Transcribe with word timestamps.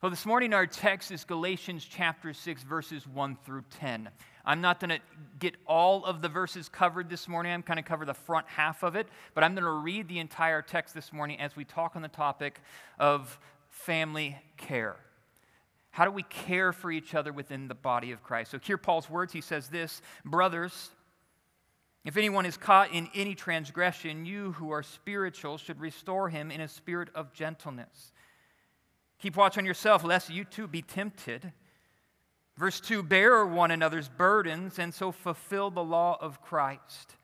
Well, 0.00 0.10
this 0.10 0.26
morning 0.26 0.54
our 0.54 0.64
text 0.64 1.10
is 1.10 1.24
Galatians 1.24 1.84
chapter 1.84 2.32
6, 2.32 2.62
verses 2.62 3.04
1 3.04 3.36
through 3.44 3.64
10. 3.80 4.08
I'm 4.44 4.60
not 4.60 4.78
going 4.78 4.90
to 4.90 5.00
get 5.40 5.56
all 5.66 6.04
of 6.04 6.22
the 6.22 6.28
verses 6.28 6.68
covered 6.68 7.10
this 7.10 7.26
morning. 7.26 7.50
I'm 7.50 7.62
going 7.62 7.78
to 7.78 7.82
cover 7.82 8.04
the 8.04 8.14
front 8.14 8.46
half 8.46 8.84
of 8.84 8.94
it, 8.94 9.08
but 9.34 9.42
I'm 9.42 9.56
going 9.56 9.64
to 9.64 9.72
read 9.72 10.06
the 10.06 10.20
entire 10.20 10.62
text 10.62 10.94
this 10.94 11.12
morning 11.12 11.40
as 11.40 11.56
we 11.56 11.64
talk 11.64 11.96
on 11.96 12.02
the 12.02 12.06
topic 12.06 12.60
of 13.00 13.40
family 13.70 14.38
care. 14.56 14.94
How 15.90 16.04
do 16.04 16.12
we 16.12 16.22
care 16.22 16.72
for 16.72 16.92
each 16.92 17.16
other 17.16 17.32
within 17.32 17.66
the 17.66 17.74
body 17.74 18.12
of 18.12 18.22
Christ? 18.22 18.52
So, 18.52 18.60
hear 18.60 18.78
Paul's 18.78 19.10
words. 19.10 19.32
He 19.32 19.40
says 19.40 19.68
this 19.68 20.00
Brothers, 20.24 20.90
if 22.04 22.16
anyone 22.16 22.46
is 22.46 22.56
caught 22.56 22.92
in 22.92 23.08
any 23.16 23.34
transgression, 23.34 24.24
you 24.24 24.52
who 24.52 24.70
are 24.70 24.84
spiritual 24.84 25.58
should 25.58 25.80
restore 25.80 26.28
him 26.28 26.52
in 26.52 26.60
a 26.60 26.68
spirit 26.68 27.08
of 27.16 27.32
gentleness. 27.32 28.12
Keep 29.20 29.36
watch 29.36 29.58
on 29.58 29.66
yourself, 29.66 30.04
lest 30.04 30.30
you 30.30 30.44
too 30.44 30.68
be 30.68 30.82
tempted. 30.82 31.52
Verse 32.56 32.80
2 32.80 33.02
Bear 33.02 33.44
one 33.46 33.70
another's 33.70 34.08
burdens, 34.08 34.78
and 34.78 34.94
so 34.94 35.12
fulfill 35.12 35.70
the 35.70 35.82
law 35.82 36.18
of 36.20 36.40
Christ. 36.42 37.16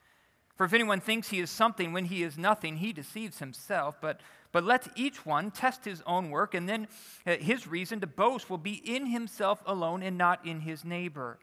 For 0.57 0.65
if 0.65 0.73
anyone 0.73 1.01
thinks 1.01 1.29
he 1.29 1.41
is 1.41 1.51
something 1.51 1.93
when 1.93 2.05
he 2.05 2.23
is 2.23 2.39
nothing, 2.39 2.77
he 2.77 2.93
deceives 2.93 3.41
himself. 3.41 3.97
But, 4.01 4.21
but 4.53 4.65
let 4.65 4.89
each 4.95 5.27
one 5.27 5.51
test 5.51 5.85
his 5.85 6.03
own 6.07 6.31
work, 6.31 6.55
and 6.55 6.69
then 6.69 6.87
uh, 7.27 7.37
his 7.37 7.67
reason 7.67 8.01
to 8.01 8.07
boast 8.07 8.49
will 8.49 8.59
be 8.59 8.75
in 8.75 9.07
himself 9.07 9.63
alone 9.67 10.03
and 10.03 10.17
not 10.17 10.47
in 10.47 10.61
his 10.61 10.85
neighbor. 10.85 11.39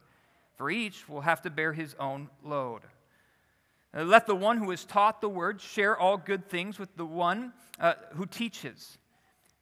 For 0.56 0.70
each 0.70 1.10
will 1.10 1.22
have 1.22 1.42
to 1.42 1.50
bear 1.50 1.74
his 1.74 1.96
own 2.00 2.30
load. 2.44 2.82
Uh, 3.94 4.04
let 4.04 4.28
the 4.28 4.36
one 4.36 4.58
who 4.58 4.72
is 4.72 4.86
taught 4.86 5.20
the 5.20 5.30
word 5.30 5.60
share 5.60 5.98
all 5.98 6.18
good 6.18 6.48
things 6.48 6.80
with 6.80 6.96
the 6.96 7.06
one 7.06 7.52
uh, 7.80 7.96
who 8.14 8.26
teaches. 8.26 8.98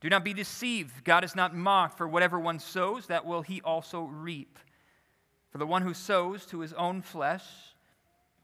Do 0.01 0.09
not 0.09 0.23
be 0.23 0.33
deceived. 0.33 1.03
God 1.03 1.23
is 1.23 1.35
not 1.35 1.55
mocked, 1.55 1.97
for 1.97 2.07
whatever 2.07 2.39
one 2.39 2.59
sows, 2.59 3.07
that 3.07 3.25
will 3.25 3.41
he 3.41 3.61
also 3.61 4.03
reap. 4.03 4.57
For 5.51 5.57
the 5.57 5.67
one 5.67 5.81
who 5.81 5.93
sows 5.93 6.45
to 6.47 6.59
his 6.59 6.73
own 6.73 7.01
flesh 7.01 7.43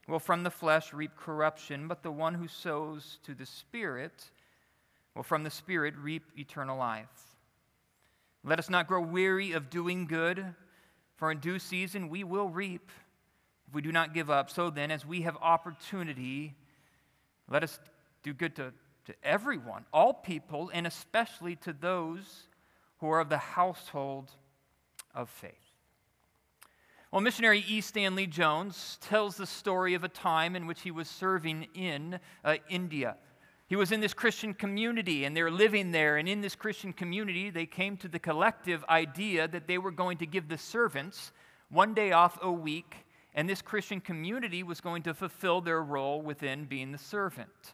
will 0.07 0.19
from 0.19 0.43
the 0.43 0.51
flesh 0.51 0.93
reap 0.93 1.15
corruption, 1.15 1.87
but 1.87 2.03
the 2.03 2.11
one 2.11 2.33
who 2.33 2.47
sows 2.47 3.19
to 3.23 3.33
the 3.33 3.45
Spirit 3.45 4.31
will 5.15 5.23
from 5.23 5.43
the 5.43 5.49
Spirit 5.49 5.95
reap 5.97 6.23
eternal 6.37 6.77
life. 6.77 7.37
Let 8.43 8.59
us 8.59 8.69
not 8.69 8.87
grow 8.87 9.01
weary 9.01 9.53
of 9.53 9.69
doing 9.69 10.05
good, 10.05 10.45
for 11.15 11.31
in 11.31 11.39
due 11.39 11.57
season 11.57 12.09
we 12.09 12.23
will 12.23 12.49
reap 12.49 12.91
if 13.67 13.73
we 13.73 13.81
do 13.81 13.91
not 13.91 14.13
give 14.13 14.29
up. 14.29 14.49
So 14.49 14.69
then, 14.69 14.91
as 14.91 15.05
we 15.05 15.21
have 15.21 15.37
opportunity, 15.41 16.53
let 17.49 17.63
us 17.63 17.79
do 18.21 18.33
good 18.33 18.55
to 18.57 18.73
to 19.05 19.13
everyone, 19.23 19.85
all 19.93 20.13
people, 20.13 20.69
and 20.73 20.85
especially 20.85 21.55
to 21.57 21.73
those 21.73 22.47
who 22.99 23.09
are 23.09 23.19
of 23.19 23.29
the 23.29 23.37
household 23.37 24.31
of 25.13 25.29
faith. 25.29 25.53
Well, 27.11 27.21
missionary 27.21 27.63
E. 27.67 27.81
Stanley 27.81 28.27
Jones 28.27 28.97
tells 29.01 29.37
the 29.37 29.45
story 29.45 29.93
of 29.93 30.03
a 30.03 30.09
time 30.09 30.55
in 30.55 30.67
which 30.67 30.81
he 30.81 30.91
was 30.91 31.07
serving 31.07 31.67
in 31.73 32.19
uh, 32.43 32.55
India. 32.69 33.15
He 33.67 33.75
was 33.75 33.91
in 33.91 34.01
this 34.01 34.13
Christian 34.13 34.53
community 34.53 35.23
and 35.23 35.35
they're 35.35 35.49
living 35.49 35.91
there. 35.91 36.17
And 36.17 36.27
in 36.27 36.41
this 36.41 36.55
Christian 36.55 36.93
community, 36.93 37.49
they 37.49 37.65
came 37.65 37.97
to 37.97 38.07
the 38.07 38.19
collective 38.19 38.83
idea 38.89 39.47
that 39.47 39.67
they 39.67 39.77
were 39.77 39.91
going 39.91 40.17
to 40.19 40.25
give 40.25 40.49
the 40.49 40.57
servants 40.57 41.31
one 41.69 41.93
day 41.93 42.11
off 42.11 42.37
a 42.41 42.51
week, 42.51 42.95
and 43.33 43.49
this 43.49 43.61
Christian 43.61 43.99
community 43.99 44.61
was 44.61 44.81
going 44.81 45.03
to 45.03 45.13
fulfill 45.13 45.61
their 45.61 45.81
role 45.81 46.21
within 46.21 46.65
being 46.65 46.91
the 46.91 46.97
servant. 46.97 47.73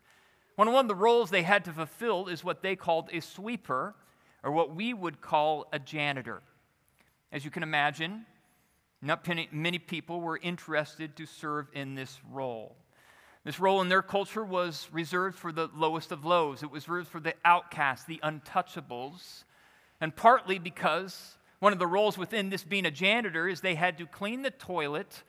One 0.62 0.68
of 0.76 0.88
the 0.88 0.94
roles 0.94 1.32
they 1.32 1.42
had 1.42 1.66
to 1.66 1.74
fulfill 1.74 2.28
is 2.28 2.44
what 2.44 2.62
they 2.62 2.76
called 2.76 3.10
a 3.12 3.20
sweeper, 3.20 3.96
or 4.44 4.52
what 4.52 4.76
we 4.76 4.94
would 4.94 5.20
call 5.20 5.66
a 5.74 5.80
janitor. 5.80 6.44
As 7.32 7.44
you 7.44 7.50
can 7.50 7.64
imagine, 7.64 8.28
not 9.02 9.28
many 9.52 9.80
people 9.80 10.22
were 10.22 10.38
interested 10.38 11.16
to 11.16 11.26
serve 11.26 11.66
in 11.74 11.96
this 11.96 12.20
role. 12.32 12.76
This 13.44 13.60
role 13.60 13.82
in 13.82 13.90
their 13.90 14.04
culture 14.04 14.46
was 14.46 14.88
reserved 14.92 15.36
for 15.36 15.52
the 15.52 15.68
lowest 15.76 16.12
of 16.12 16.26
lows. 16.26 16.62
It 16.62 16.70
was 16.70 16.88
reserved 16.88 17.10
for 17.10 17.20
the 17.20 17.34
outcasts, 17.44 18.06
the 18.06 18.22
untouchables, 18.24 19.46
and 20.00 20.16
partly 20.16 20.60
because 20.60 21.40
one 21.58 21.74
of 21.74 21.80
the 21.80 21.88
roles 21.88 22.20
within 22.20 22.52
this 22.52 22.64
being 22.64 22.86
a 22.86 22.92
janitor 22.92 23.48
is 23.48 23.62
they 23.62 23.74
had 23.74 23.98
to 23.98 24.06
clean 24.06 24.44
the 24.44 24.52
toilet 24.52 25.24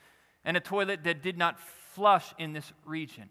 and 0.45 0.59
a 0.59 0.61
toilet 0.61 1.05
that 1.05 1.23
did 1.23 1.39
not 1.39 1.59
flush 1.59 2.35
in 2.39 2.53
this 2.53 2.71
region. 2.85 3.31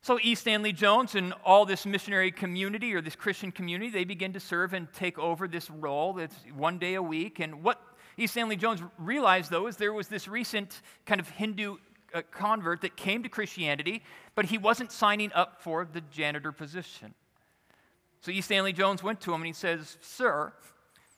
So, 0.00 0.18
E. 0.22 0.34
Stanley 0.34 0.72
Jones 0.72 1.14
and 1.14 1.34
all 1.44 1.66
this 1.66 1.84
missionary 1.84 2.30
community 2.30 2.94
or 2.94 3.00
this 3.00 3.16
Christian 3.16 3.50
community, 3.50 3.90
they 3.90 4.04
begin 4.04 4.32
to 4.32 4.40
serve 4.40 4.72
and 4.72 4.90
take 4.92 5.18
over 5.18 5.48
this 5.48 5.70
role 5.70 6.12
that's 6.12 6.36
one 6.54 6.78
day 6.78 6.94
a 6.94 7.02
week. 7.02 7.40
And 7.40 7.62
what 7.62 7.80
E. 8.16 8.26
Stanley 8.26 8.56
Jones 8.56 8.82
realized, 8.98 9.50
though, 9.50 9.66
is 9.66 9.76
there 9.76 9.92
was 9.92 10.08
this 10.08 10.28
recent 10.28 10.82
kind 11.04 11.20
of 11.20 11.28
Hindu 11.28 11.76
uh, 12.14 12.22
convert 12.30 12.80
that 12.82 12.96
came 12.96 13.22
to 13.22 13.28
Christianity, 13.28 14.02
but 14.34 14.46
he 14.46 14.56
wasn't 14.56 14.92
signing 14.92 15.32
up 15.34 15.62
for 15.62 15.84
the 15.84 16.00
janitor 16.00 16.52
position. 16.52 17.14
So, 18.20 18.30
E. 18.30 18.40
Stanley 18.40 18.72
Jones 18.72 19.02
went 19.02 19.20
to 19.22 19.34
him 19.34 19.40
and 19.40 19.46
he 19.46 19.52
says, 19.52 19.98
Sir, 20.00 20.52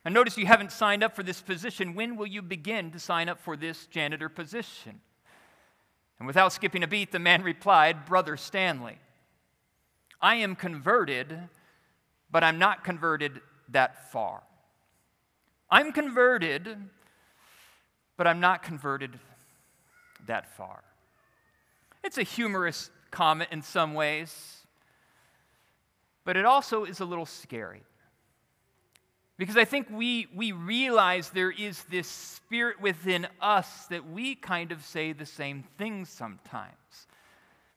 I 0.05 0.09
notice 0.09 0.39
you 0.39 0.47
haven't 0.47 0.73
signed 0.73 1.05
up 1.05 1.15
for 1.15 1.23
this 1.23 1.43
position. 1.43 1.95
When 1.95 2.17
will 2.17 2.27
you 2.27 2.41
begin 2.41 2.91
to 2.93 2.99
sign 2.99 3.29
up 3.29 3.39
for 3.39 3.57
this 3.57 3.87
janitor 3.87 4.29
position? 4.29 5.01
And 6.20 6.26
without 6.26 6.53
skipping 6.53 6.82
a 6.82 6.86
beat, 6.86 7.12
the 7.12 7.19
man 7.19 7.42
replied, 7.42 8.04
Brother 8.04 8.36
Stanley, 8.36 8.98
I 10.20 10.36
am 10.36 10.54
converted, 10.54 11.48
but 12.31 12.44
I'm 12.44 12.58
not 12.58 12.84
converted 12.84 13.41
that 13.70 14.12
far. 14.12 14.42
I'm 15.70 15.92
converted, 15.92 16.76
but 18.19 18.26
I'm 18.26 18.38
not 18.38 18.62
converted 18.62 19.19
that 20.26 20.54
far. 20.56 20.84
It's 22.04 22.19
a 22.19 22.22
humorous 22.22 22.91
comment 23.10 23.48
in 23.50 23.62
some 23.62 23.94
ways, 23.94 24.58
but 26.25 26.37
it 26.37 26.44
also 26.44 26.84
is 26.84 27.00
a 27.00 27.04
little 27.06 27.25
scary. 27.25 27.82
Because 29.41 29.56
I 29.56 29.65
think 29.65 29.87
we, 29.91 30.27
we 30.34 30.53
realize 30.53 31.31
there 31.31 31.51
is 31.51 31.83
this 31.84 32.06
spirit 32.06 32.78
within 32.78 33.27
us 33.41 33.87
that 33.87 34.06
we 34.06 34.34
kind 34.34 34.71
of 34.71 34.84
say 34.84 35.15
the 35.15 35.25
same 35.25 35.65
things 35.78 36.11
sometimes. 36.11 36.75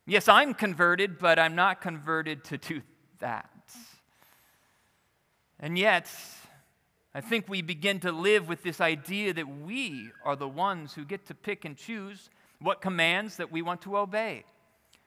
Yes, 0.05 0.27
I'm 0.27 0.55
converted, 0.55 1.17
but 1.17 1.39
I'm 1.39 1.55
not 1.55 1.79
converted 1.79 2.43
to 2.43 2.57
do 2.57 2.81
that. 3.19 3.49
And 5.57 5.77
yet, 5.77 6.11
I 7.15 7.21
think 7.21 7.47
we 7.47 7.61
begin 7.61 8.01
to 8.01 8.11
live 8.11 8.49
with 8.49 8.61
this 8.61 8.81
idea 8.81 9.33
that 9.33 9.47
we 9.47 10.09
are 10.25 10.35
the 10.35 10.49
ones 10.49 10.93
who 10.93 11.05
get 11.05 11.27
to 11.27 11.33
pick 11.33 11.63
and 11.63 11.77
choose 11.77 12.29
what 12.59 12.81
commands 12.81 13.37
that 13.37 13.53
we 13.53 13.61
want 13.61 13.83
to 13.83 13.95
obey. 13.95 14.43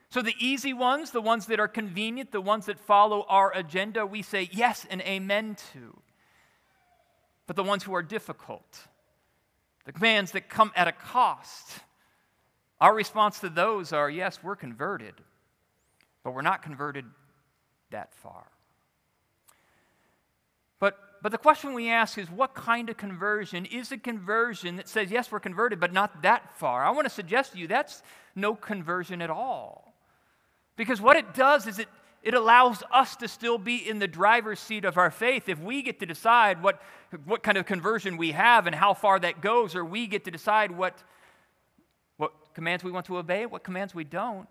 So, 0.09 0.23
the 0.23 0.35
easy 0.39 0.73
ones, 0.73 1.11
the 1.11 1.21
ones 1.21 1.45
that 1.49 1.61
are 1.61 1.69
convenient, 1.69 2.33
the 2.33 2.41
ones 2.41 2.65
that 2.65 2.79
follow 2.79 3.27
our 3.29 3.55
agenda, 3.55 4.07
we 4.07 4.23
say 4.23 4.49
yes 4.53 4.87
and 4.89 5.03
amen 5.03 5.59
to 5.75 6.01
but 7.47 7.57
the 7.57 7.63
ones 7.63 7.83
who 7.83 7.95
are 7.95 8.03
difficult, 8.03 8.87
the 9.85 9.93
commands 9.93 10.33
that 10.33 10.49
come 10.49 10.73
at 10.75 10.89
a 10.89 10.93
cost. 10.93 11.81
Our 12.81 12.95
response 12.95 13.41
to 13.41 13.49
those 13.49 13.93
are 13.93 14.11
yes, 14.11 14.41
we're 14.43 14.57
converted, 14.57 15.15
but 16.23 16.33
we're 16.33 16.43
not 16.43 16.63
converted 16.63 17.05
that 17.91 18.13
far. 18.15 18.45
But, 20.79 20.99
but 21.23 21.33
the 21.33 21.39
question 21.39 21.73
we 21.73 21.89
ask 21.89 22.19
is 22.19 22.31
what 22.31 22.55
kind 22.55 22.91
of 22.91 22.97
conversion 22.97 23.65
is 23.65 23.93
a 23.93 23.97
conversion 23.97 24.77
that 24.77 24.89
says, 24.89 25.11
yes, 25.11 25.33
we're 25.33 25.41
converted, 25.41 25.81
but 25.81 25.93
not 25.93 26.23
that 26.23 26.59
far? 26.59 26.85
I 26.85 26.91
want 26.91 27.07
to 27.07 27.15
suggest 27.15 27.53
to 27.53 27.59
you 27.59 27.67
that's 27.67 28.03
no 28.35 28.55
conversion 28.55 29.23
at 29.23 29.31
all. 29.31 29.95
Because 30.77 31.01
what 31.01 31.17
it 31.17 31.35
does 31.35 31.67
is 31.67 31.79
it, 31.79 31.89
it 32.27 32.35
allows 32.35 32.83
us 32.91 33.15
to 33.15 33.29
still 33.29 33.57
be 33.57 33.89
in 33.89 34.01
the 34.01 34.09
driver's 34.09 34.59
seat 34.59 34.85
of 34.85 34.99
our 34.99 35.13
faith. 35.13 35.49
If 35.49 35.61
we 35.61 35.81
get 35.81 36.01
to 36.01 36.07
decide 36.07 36.61
what, 36.61 36.83
what 37.25 37.45
kind 37.45 37.57
of 37.57 37.67
conversion 37.67 38.17
we 38.17 38.33
have 38.33 38.67
and 38.67 38.75
how 38.75 38.95
far 38.95 39.21
that 39.21 39.41
goes, 39.41 39.77
or 39.77 39.85
we 39.85 40.09
get 40.09 40.25
to 40.25 40.33
decide 40.33 40.73
what, 40.73 41.05
what 42.17 42.33
commands 42.53 42.83
we 42.83 42.91
want 42.91 43.07
to 43.07 43.19
obey, 43.19 43.47
what 43.47 43.63
commands 43.63 43.95
we 43.95 44.03
don't, 44.03 44.49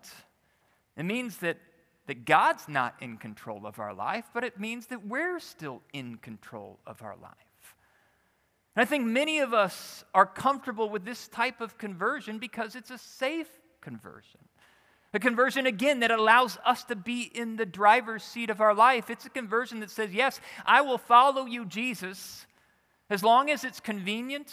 it 0.96 1.02
means 1.02 1.36
that, 1.38 1.58
that 2.06 2.24
God's 2.24 2.66
not 2.66 2.94
in 3.02 3.18
control 3.18 3.66
of 3.66 3.78
our 3.78 3.92
life, 3.92 4.24
but 4.32 4.42
it 4.42 4.58
means 4.58 4.86
that 4.86 5.06
we're 5.06 5.38
still 5.38 5.82
in 5.92 6.16
control 6.16 6.78
of 6.86 7.02
our 7.02 7.16
life. 7.20 7.34
And 8.74 8.80
I 8.80 8.86
think 8.86 9.04
many 9.04 9.40
of 9.40 9.52
us 9.52 10.02
are 10.14 10.24
comfortable 10.24 10.88
with 10.88 11.04
this 11.04 11.28
type 11.28 11.60
of 11.60 11.76
conversion 11.76 12.38
because 12.38 12.74
it's 12.74 12.90
a 12.90 12.96
safe 12.96 13.50
conversion. 13.82 14.40
A 15.14 15.18
conversion, 15.18 15.66
again, 15.66 16.00
that 16.00 16.10
allows 16.10 16.58
us 16.64 16.84
to 16.84 16.96
be 16.96 17.22
in 17.22 17.56
the 17.56 17.66
driver's 17.66 18.22
seat 18.22 18.50
of 18.50 18.60
our 18.60 18.74
life. 18.74 19.08
It's 19.08 19.24
a 19.24 19.30
conversion 19.30 19.80
that 19.80 19.90
says, 19.90 20.12
Yes, 20.12 20.40
I 20.64 20.82
will 20.82 20.98
follow 20.98 21.46
you, 21.46 21.64
Jesus, 21.64 22.46
as 23.08 23.22
long 23.22 23.50
as 23.50 23.64
it's 23.64 23.80
convenient, 23.80 24.52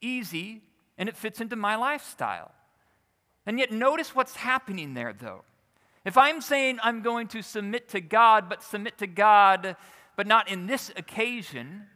easy, 0.00 0.62
and 0.98 1.08
it 1.08 1.16
fits 1.16 1.40
into 1.40 1.56
my 1.56 1.76
lifestyle. 1.76 2.52
And 3.46 3.58
yet, 3.58 3.72
notice 3.72 4.14
what's 4.14 4.36
happening 4.36 4.94
there, 4.94 5.12
though. 5.12 5.44
If 6.04 6.16
I'm 6.18 6.40
saying 6.40 6.78
I'm 6.82 7.02
going 7.02 7.28
to 7.28 7.42
submit 7.42 7.88
to 7.90 8.00
God, 8.00 8.48
but 8.48 8.62
submit 8.62 8.98
to 8.98 9.06
God, 9.06 9.76
but 10.16 10.26
not 10.26 10.48
in 10.48 10.66
this 10.66 10.90
occasion. 10.96 11.86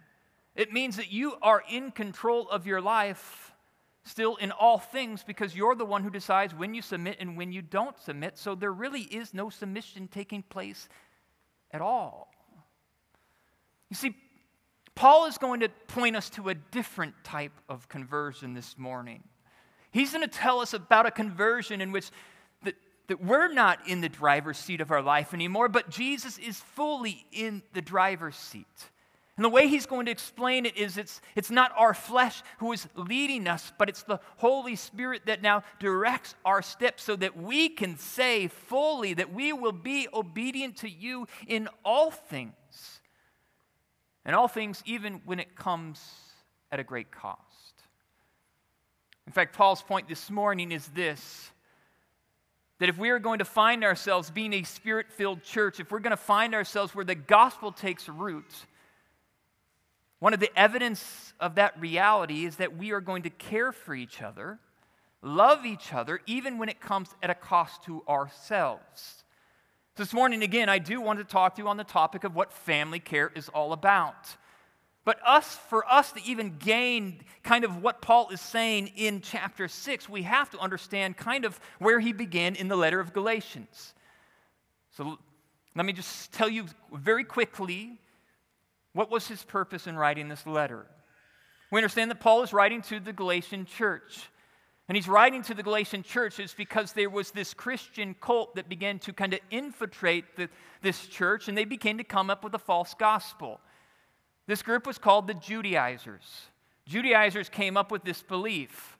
It 0.57 0.73
means 0.73 0.97
that 0.97 1.13
you 1.13 1.35
are 1.43 1.63
in 1.69 1.91
control 1.91 2.49
of 2.49 2.67
your 2.67 2.81
life 2.81 3.44
still 4.05 4.37
in 4.37 4.53
all 4.53 4.79
things 4.79 5.25
because 5.25 5.57
you're 5.57 5.75
the 5.75 5.85
one 5.85 6.03
who 6.03 6.11
decides 6.11 6.55
when 6.55 6.75
you 6.75 6.83
submit 6.83 7.17
and 7.21 7.37
when 7.37 7.53
you 7.53 7.63
don't 7.63 7.99
submit. 7.99 8.39
So 8.39 8.55
there 8.55 8.73
really 8.73 9.03
is 9.03 9.33
no 9.33 9.51
submission 9.51 10.09
taking 10.09 10.43
place 10.43 10.89
at 11.71 11.81
all. 11.81 12.31
You 13.89 13.97
see, 13.97 14.15
Paul 14.95 15.27
is 15.27 15.39
going 15.39 15.61
to 15.61 15.69
point 15.89 16.17
us 16.17 16.31
to 16.31 16.51
a 16.51 16.55
different 16.55 17.15
type 17.25 17.53
of 17.69 17.89
conversion 17.89 18.55
this 18.55 18.79
morning. 18.79 19.25
He's 19.91 20.13
going 20.13 20.29
to 20.29 20.29
tell 20.29 20.61
us 20.61 20.75
about 20.75 21.07
a 21.07 21.11
conversion 21.11 21.81
in 21.81 21.91
which 21.91 22.11
that, 22.63 22.75
that 23.09 23.23
we're 23.23 23.53
not 23.53 23.89
in 23.89 24.01
the 24.01 24.09
driver's 24.09 24.59
seat 24.59 24.81
of 24.81 24.91
our 24.91 25.03
life 25.03 25.33
anymore, 25.33 25.69
but 25.69 25.89
Jesus 25.89 26.39
is 26.39 26.59
fully 26.59 27.25
in 27.33 27.63
the 27.73 27.83
driver's 27.83 28.37
seat. 28.37 28.67
And 29.37 29.45
the 29.45 29.49
way 29.49 29.67
he's 29.67 29.87
going 29.87 30.07
to 30.07 30.13
explain 30.13 30.65
it 30.65 30.77
is 30.77 30.97
it's, 30.97 31.21
it's 31.35 31.51
not 31.51 31.73
our 31.77 31.93
flesh 31.93 32.43
who 32.59 32.73
is 32.73 32.87
leading 32.95 33.49
us, 33.49 33.73
but 33.79 33.89
it's 33.89 34.05
the 34.05 34.21
Holy 34.37 34.77
Spirit 34.77 35.23
that 35.27 35.43
now 35.43 35.65
directs 35.81 36.37
our 36.45 36.63
steps 36.63 37.03
so 37.03 37.17
that 37.17 37.37
we 37.37 37.69
can 37.69 37.99
say 37.99 38.47
fully 38.47 39.15
that 39.15 39.35
we 39.35 39.53
will 39.53 39.73
be 39.73 40.07
obedient 40.15 40.77
to 40.79 40.89
you 40.89 41.27
in 41.49 41.69
all 41.85 42.13
things. 42.13 42.53
And 44.25 44.37
all 44.37 44.49
things, 44.49 44.83
even 44.87 45.21
when 45.25 45.41
it 45.41 45.57
comes 45.57 46.01
at 46.71 46.79
a 46.79 46.85
great 46.85 47.11
cost. 47.11 47.41
In 49.27 49.33
fact, 49.33 49.57
Paul's 49.57 49.83
point 49.83 50.09
this 50.09 50.31
morning 50.31 50.71
is 50.71 50.87
this 50.89 51.51
that 52.81 52.89
if 52.89 52.99
we 52.99 53.11
are 53.11 53.21
going 53.21 53.39
to 53.39 53.45
find 53.45 53.85
ourselves 53.85 54.31
being 54.31 54.53
a 54.53 54.63
spirit 54.65 55.11
filled 55.11 55.43
church, 55.43 55.79
if 55.79 55.91
we're 55.91 56.01
going 56.01 56.11
to 56.11 56.17
find 56.17 56.55
ourselves 56.55 56.95
where 56.95 57.05
the 57.05 57.15
gospel 57.15 57.71
takes 57.71 58.09
root, 58.09 58.67
one 60.19 60.35
of 60.35 60.41
the 60.41 60.51
evidence 60.59 61.35
of 61.41 61.57
that 61.57 61.79
reality 61.79 62.45
is 62.45 62.57
that 62.57 62.77
we 62.77 62.93
are 62.93 63.01
going 63.01 63.23
to 63.23 63.31
care 63.31 63.73
for 63.73 63.95
each 63.95 64.23
other, 64.23 64.59
love 65.23 65.67
each 65.67 65.93
other, 65.93 66.21
even 66.27 66.59
when 66.59 66.69
it 66.69 66.81
comes 66.81 67.11
at 67.23 67.31
a 67.31 67.35
cost 67.35 67.85
to 67.85 68.03
ourselves. 68.09 69.25
This 69.97 70.13
morning, 70.13 70.43
again, 70.43 70.69
I 70.69 70.79
do 70.79 71.01
want 71.01 71.19
to 71.21 71.25
talk 71.25 71.55
to 71.57 71.63
you 71.63 71.69
on 71.69 71.77
the 71.77 71.85
topic 71.85 72.25
of 72.25 72.35
what 72.35 72.53
family 72.53 72.99
care 72.99 73.31
is 73.35 73.49
all 73.49 73.73
about. 73.73 74.37
But 75.05 75.19
us, 75.25 75.59
for 75.69 75.87
us 75.91 76.13
to 76.13 76.23
even 76.25 76.57
gain 76.59 77.21
kind 77.43 77.65
of 77.65 77.83
what 77.83 78.01
Paul 78.01 78.31
is 78.31 78.41
saying 78.41 78.93
in 78.97 79.21
chapter 79.21 79.69
6, 79.69 80.09
we 80.09 80.23
have 80.23 80.51
to 80.51 80.59
understand 80.59 81.17
kind 81.17 81.45
of 81.45 81.61
where 81.79 82.01
he 82.01 82.13
began 82.13 82.55
in 82.55 82.69
the 82.69 82.77
letter 82.77 83.01
of 83.01 83.13
Galatians. 83.13 83.95
So 84.97 85.19
let 85.75 85.85
me 85.85 85.93
just 85.93 86.33
tell 86.33 86.49
you 86.49 86.67
very 86.93 87.25
quickly 87.25 88.01
what 88.95 89.11
was 89.11 89.29
his 89.29 89.43
purpose 89.45 89.87
in 89.87 89.97
writing 89.97 90.29
this 90.29 90.47
letter. 90.47 90.87
We 91.71 91.79
understand 91.79 92.11
that 92.11 92.21
Paul 92.21 92.43
is 92.43 92.53
writing 92.53 92.81
to 92.83 93.01
the 93.01 93.13
Galatian 93.13 93.67
church. 93.67 94.31
And 94.89 94.97
he's 94.97 95.09
writing 95.09 95.43
to 95.45 95.55
the 95.55 95.63
Galatian 95.63 96.03
churches 96.03 96.55
because 96.57 96.93
there 96.93 97.11
was 97.11 97.31
this 97.31 97.55
Christian 97.55 98.15
cult 98.21 98.55
that 98.55 98.69
began 98.69 98.99
to 99.01 99.13
kind 99.13 99.33
of 99.33 99.41
infiltrate 99.51 100.37
the, 100.37 100.49
this 100.83 101.07
church, 101.07 101.49
and 101.49 101.57
they 101.57 101.65
began 101.65 101.99
to 101.99 102.05
come 102.05 102.29
up 102.29 102.45
with 102.45 102.55
a 102.55 102.59
false 102.59 102.95
gospel. 102.95 103.61
This 104.47 104.63
group 104.63 104.87
was 104.87 104.99
called 104.99 105.27
the 105.27 105.35
Judaizers. 105.35 106.49
Judaizers 106.87 107.49
came 107.49 107.79
up 107.79 107.91
with 107.91 108.05
this 108.05 108.23
belief. 108.23 108.99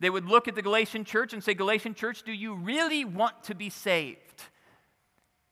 They 0.00 0.10
would 0.10 0.26
look 0.26 0.48
at 0.48 0.56
the 0.56 0.62
Galatian 0.62 1.04
church 1.04 1.32
and 1.32 1.44
say, 1.44 1.54
Galatian 1.54 1.94
church, 1.94 2.24
do 2.24 2.32
you 2.32 2.54
really 2.54 3.04
want 3.04 3.44
to 3.44 3.54
be 3.54 3.70
saved? 3.70 4.42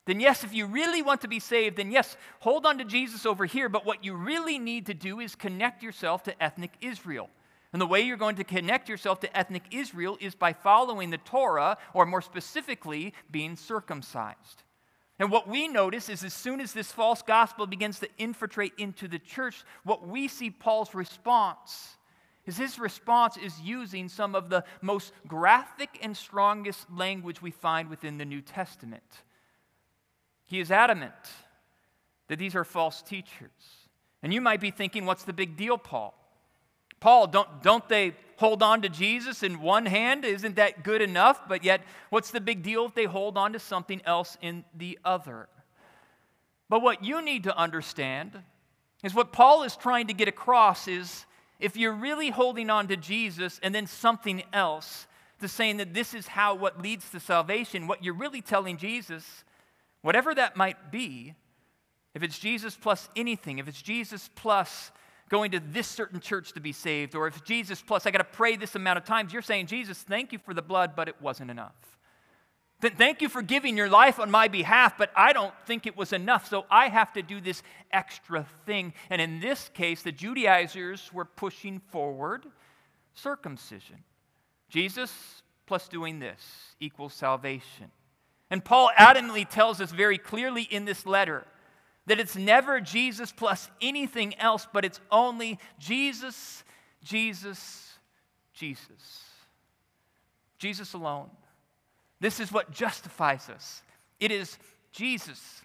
Then, 0.08 0.20
yes, 0.20 0.42
if 0.42 0.54
you 0.54 0.64
really 0.64 1.02
want 1.02 1.20
to 1.20 1.28
be 1.28 1.38
saved, 1.38 1.76
then 1.76 1.90
yes, 1.90 2.16
hold 2.40 2.64
on 2.64 2.78
to 2.78 2.84
Jesus 2.86 3.26
over 3.26 3.44
here. 3.44 3.68
But 3.68 3.84
what 3.84 4.02
you 4.02 4.14
really 4.14 4.58
need 4.58 4.86
to 4.86 4.94
do 4.94 5.20
is 5.20 5.34
connect 5.34 5.82
yourself 5.82 6.22
to 6.22 6.42
ethnic 6.42 6.72
Israel. 6.80 7.28
And 7.74 7.82
the 7.82 7.86
way 7.86 8.00
you're 8.00 8.16
going 8.16 8.36
to 8.36 8.44
connect 8.44 8.88
yourself 8.88 9.20
to 9.20 9.36
ethnic 9.36 9.64
Israel 9.70 10.16
is 10.18 10.34
by 10.34 10.54
following 10.54 11.10
the 11.10 11.18
Torah, 11.18 11.76
or 11.92 12.06
more 12.06 12.22
specifically, 12.22 13.12
being 13.30 13.54
circumcised. 13.54 14.62
And 15.18 15.30
what 15.30 15.46
we 15.46 15.68
notice 15.68 16.08
is 16.08 16.24
as 16.24 16.32
soon 16.32 16.62
as 16.62 16.72
this 16.72 16.90
false 16.90 17.20
gospel 17.20 17.66
begins 17.66 17.98
to 17.98 18.08
infiltrate 18.16 18.72
into 18.78 19.08
the 19.08 19.18
church, 19.18 19.62
what 19.84 20.08
we 20.08 20.26
see 20.26 20.48
Paul's 20.48 20.94
response 20.94 21.98
is 22.46 22.56
his 22.56 22.78
response 22.78 23.36
is 23.36 23.60
using 23.60 24.08
some 24.08 24.34
of 24.34 24.48
the 24.48 24.64
most 24.80 25.12
graphic 25.26 25.98
and 26.00 26.16
strongest 26.16 26.90
language 26.90 27.42
we 27.42 27.50
find 27.50 27.90
within 27.90 28.16
the 28.16 28.24
New 28.24 28.40
Testament. 28.40 29.04
He 30.48 30.60
is 30.60 30.70
adamant 30.70 31.12
that 32.28 32.38
these 32.38 32.56
are 32.56 32.64
false 32.64 33.02
teachers. 33.02 33.50
And 34.22 34.34
you 34.34 34.40
might 34.40 34.60
be 34.60 34.70
thinking, 34.70 35.06
what's 35.06 35.24
the 35.24 35.32
big 35.32 35.56
deal, 35.56 35.78
Paul? 35.78 36.14
Paul, 37.00 37.28
don't, 37.28 37.62
don't 37.62 37.88
they 37.88 38.14
hold 38.38 38.62
on 38.62 38.82
to 38.82 38.88
Jesus 38.88 39.42
in 39.42 39.60
one 39.60 39.86
hand? 39.86 40.24
Isn't 40.24 40.56
that 40.56 40.82
good 40.82 41.02
enough? 41.02 41.46
But 41.48 41.62
yet, 41.62 41.82
what's 42.10 42.30
the 42.30 42.40
big 42.40 42.62
deal 42.62 42.86
if 42.86 42.94
they 42.94 43.04
hold 43.04 43.36
on 43.36 43.52
to 43.52 43.58
something 43.58 44.00
else 44.04 44.36
in 44.40 44.64
the 44.74 44.98
other? 45.04 45.48
But 46.68 46.82
what 46.82 47.04
you 47.04 47.22
need 47.22 47.44
to 47.44 47.56
understand 47.56 48.36
is 49.04 49.14
what 49.14 49.32
Paul 49.32 49.62
is 49.62 49.76
trying 49.76 50.08
to 50.08 50.14
get 50.14 50.28
across 50.28 50.88
is 50.88 51.26
if 51.60 51.76
you're 51.76 51.94
really 51.94 52.30
holding 52.30 52.70
on 52.70 52.88
to 52.88 52.96
Jesus 52.96 53.60
and 53.62 53.74
then 53.74 53.86
something 53.86 54.42
else, 54.52 55.06
to 55.40 55.48
saying 55.48 55.76
that 55.76 55.94
this 55.94 56.14
is 56.14 56.26
how 56.26 56.54
what 56.54 56.82
leads 56.82 57.10
to 57.10 57.20
salvation, 57.20 57.86
what 57.86 58.02
you're 58.02 58.14
really 58.14 58.42
telling 58.42 58.76
Jesus, 58.76 59.44
whatever 60.02 60.34
that 60.34 60.56
might 60.56 60.90
be, 60.90 61.34
if 62.14 62.22
it's 62.22 62.38
Jesus 62.38 62.76
plus 62.76 63.08
anything, 63.16 63.58
if 63.58 63.68
it's 63.68 63.82
Jesus 63.82 64.28
plus 64.34 64.90
going 65.28 65.50
to 65.50 65.60
this 65.60 65.86
certain 65.86 66.20
church 66.20 66.52
to 66.52 66.60
be 66.60 66.72
saved, 66.72 67.14
or 67.14 67.26
if 67.26 67.44
Jesus 67.44 67.82
plus 67.82 68.06
I 68.06 68.10
got 68.10 68.18
to 68.18 68.24
pray 68.24 68.56
this 68.56 68.74
amount 68.74 68.98
of 68.98 69.04
times, 69.04 69.32
you're 69.32 69.42
saying, 69.42 69.66
Jesus, 69.66 69.98
thank 69.98 70.32
you 70.32 70.38
for 70.38 70.54
the 70.54 70.62
blood, 70.62 70.92
but 70.96 71.08
it 71.08 71.20
wasn't 71.20 71.50
enough. 71.50 71.74
Then 72.80 72.92
Thank 72.92 73.22
you 73.22 73.28
for 73.28 73.42
giving 73.42 73.76
your 73.76 73.88
life 73.88 74.20
on 74.20 74.30
my 74.30 74.48
behalf, 74.48 74.96
but 74.96 75.10
I 75.16 75.32
don't 75.32 75.54
think 75.66 75.86
it 75.86 75.96
was 75.96 76.12
enough, 76.12 76.48
so 76.48 76.64
I 76.70 76.88
have 76.88 77.12
to 77.14 77.22
do 77.22 77.40
this 77.40 77.62
extra 77.90 78.46
thing. 78.66 78.94
And 79.10 79.20
in 79.20 79.40
this 79.40 79.68
case, 79.74 80.02
the 80.02 80.12
Judaizers 80.12 81.12
were 81.12 81.24
pushing 81.24 81.80
forward 81.80 82.46
circumcision. 83.14 84.04
Jesus 84.68 85.42
plus 85.66 85.88
doing 85.88 86.20
this 86.20 86.40
equals 86.78 87.14
salvation. 87.14 87.90
And 88.50 88.64
Paul 88.64 88.90
adamantly 88.98 89.48
tells 89.48 89.80
us 89.80 89.90
very 89.90 90.18
clearly 90.18 90.62
in 90.62 90.84
this 90.84 91.06
letter 91.06 91.44
that 92.06 92.18
it's 92.18 92.36
never 92.36 92.80
Jesus 92.80 93.32
plus 93.32 93.70
anything 93.82 94.34
else, 94.36 94.66
but 94.72 94.84
it's 94.84 95.00
only 95.10 95.58
Jesus, 95.78 96.64
Jesus, 97.04 97.98
Jesus. 98.54 99.24
Jesus 100.58 100.94
alone. 100.94 101.28
This 102.20 102.40
is 102.40 102.50
what 102.50 102.72
justifies 102.72 103.48
us. 103.48 103.82
It 104.18 104.32
is 104.32 104.58
Jesus, 104.92 105.62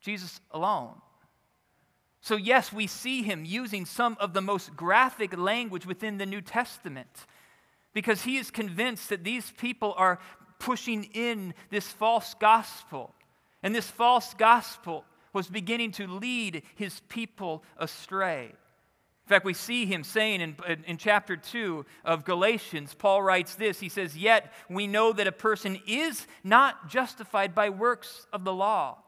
Jesus 0.00 0.40
alone. 0.50 0.94
So, 2.20 2.34
yes, 2.34 2.72
we 2.72 2.88
see 2.88 3.22
him 3.22 3.44
using 3.44 3.86
some 3.86 4.16
of 4.18 4.32
the 4.32 4.40
most 4.40 4.74
graphic 4.74 5.36
language 5.36 5.86
within 5.86 6.18
the 6.18 6.26
New 6.26 6.40
Testament 6.40 7.26
because 7.92 8.22
he 8.22 8.36
is 8.36 8.50
convinced 8.50 9.10
that 9.10 9.22
these 9.22 9.52
people 9.52 9.94
are 9.96 10.18
pushing 10.58 11.04
in 11.14 11.54
this 11.70 11.86
false 11.86 12.34
gospel. 12.34 13.14
And 13.62 13.74
this 13.74 13.90
false 13.90 14.34
gospel 14.34 15.04
was 15.32 15.48
beginning 15.48 15.92
to 15.92 16.06
lead 16.06 16.62
his 16.74 17.00
people 17.08 17.62
astray. 17.76 18.44
In 19.26 19.28
fact, 19.28 19.44
we 19.44 19.54
see 19.54 19.86
him 19.86 20.04
saying 20.04 20.40
in, 20.40 20.56
in 20.86 20.96
chapter 20.98 21.36
2 21.36 21.84
of 22.04 22.24
Galatians, 22.24 22.94
Paul 22.94 23.22
writes 23.22 23.56
this. 23.56 23.80
He 23.80 23.88
says, 23.88 24.16
Yet 24.16 24.52
we 24.70 24.86
know 24.86 25.12
that 25.12 25.26
a 25.26 25.32
person 25.32 25.80
is 25.84 26.28
not 26.44 26.88
justified 26.88 27.52
by 27.52 27.70
works 27.70 28.26
of 28.32 28.44
the 28.44 28.52
law, 28.52 28.98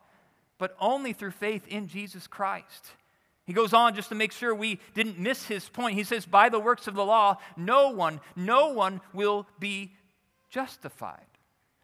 but 0.59 0.77
only 0.81 1.13
through 1.13 1.31
faith 1.31 1.69
in 1.69 1.87
Jesus 1.87 2.27
Christ. 2.27 2.95
He 3.47 3.53
goes 3.53 3.73
on 3.73 3.95
just 3.95 4.09
to 4.09 4.17
make 4.17 4.33
sure 4.33 4.55
we 4.55 4.81
didn't 4.93 5.21
miss 5.21 5.47
his 5.47 5.69
point. 5.69 5.97
He 5.97 6.05
says, 6.05 6.27
By 6.27 6.49
the 6.49 6.59
works 6.59 6.89
of 6.89 6.95
the 6.95 7.05
law, 7.05 7.37
no 7.57 7.91
one, 7.91 8.21
no 8.35 8.73
one 8.73 9.01
will 9.15 9.47
be 9.61 9.95
justified. 10.51 11.25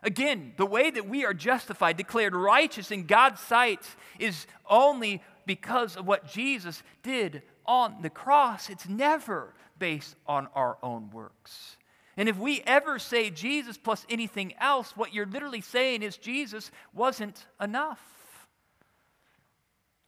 Again, 0.04 0.52
the 0.58 0.66
way 0.66 0.90
that 0.90 1.08
we 1.08 1.25
are 1.25 1.34
justified, 1.34 1.96
declared 1.96 2.34
righteous 2.34 2.90
in 2.90 3.06
God's 3.06 3.40
sight, 3.40 3.80
is 4.18 4.46
only 4.68 5.23
because 5.46 5.96
of 5.96 6.06
what 6.06 6.28
Jesus 6.30 6.82
did 7.02 7.42
on 7.66 8.02
the 8.02 8.11
cross. 8.11 8.68
It's 8.68 8.88
never 8.88 9.54
based 9.78 10.14
on 10.26 10.49
our 10.54 10.76
own 10.82 11.11
works. 11.11 11.78
And 12.16 12.28
if 12.28 12.38
we 12.38 12.61
ever 12.66 12.99
say 12.99 13.30
Jesus 13.30 13.78
plus 13.78 14.06
anything 14.08 14.54
else, 14.61 14.96
what 14.96 15.14
you're 15.14 15.26
literally 15.26 15.62
saying 15.62 16.02
is 16.02 16.16
Jesus 16.16 16.70
wasn't 16.92 17.46
enough. 17.61 18.46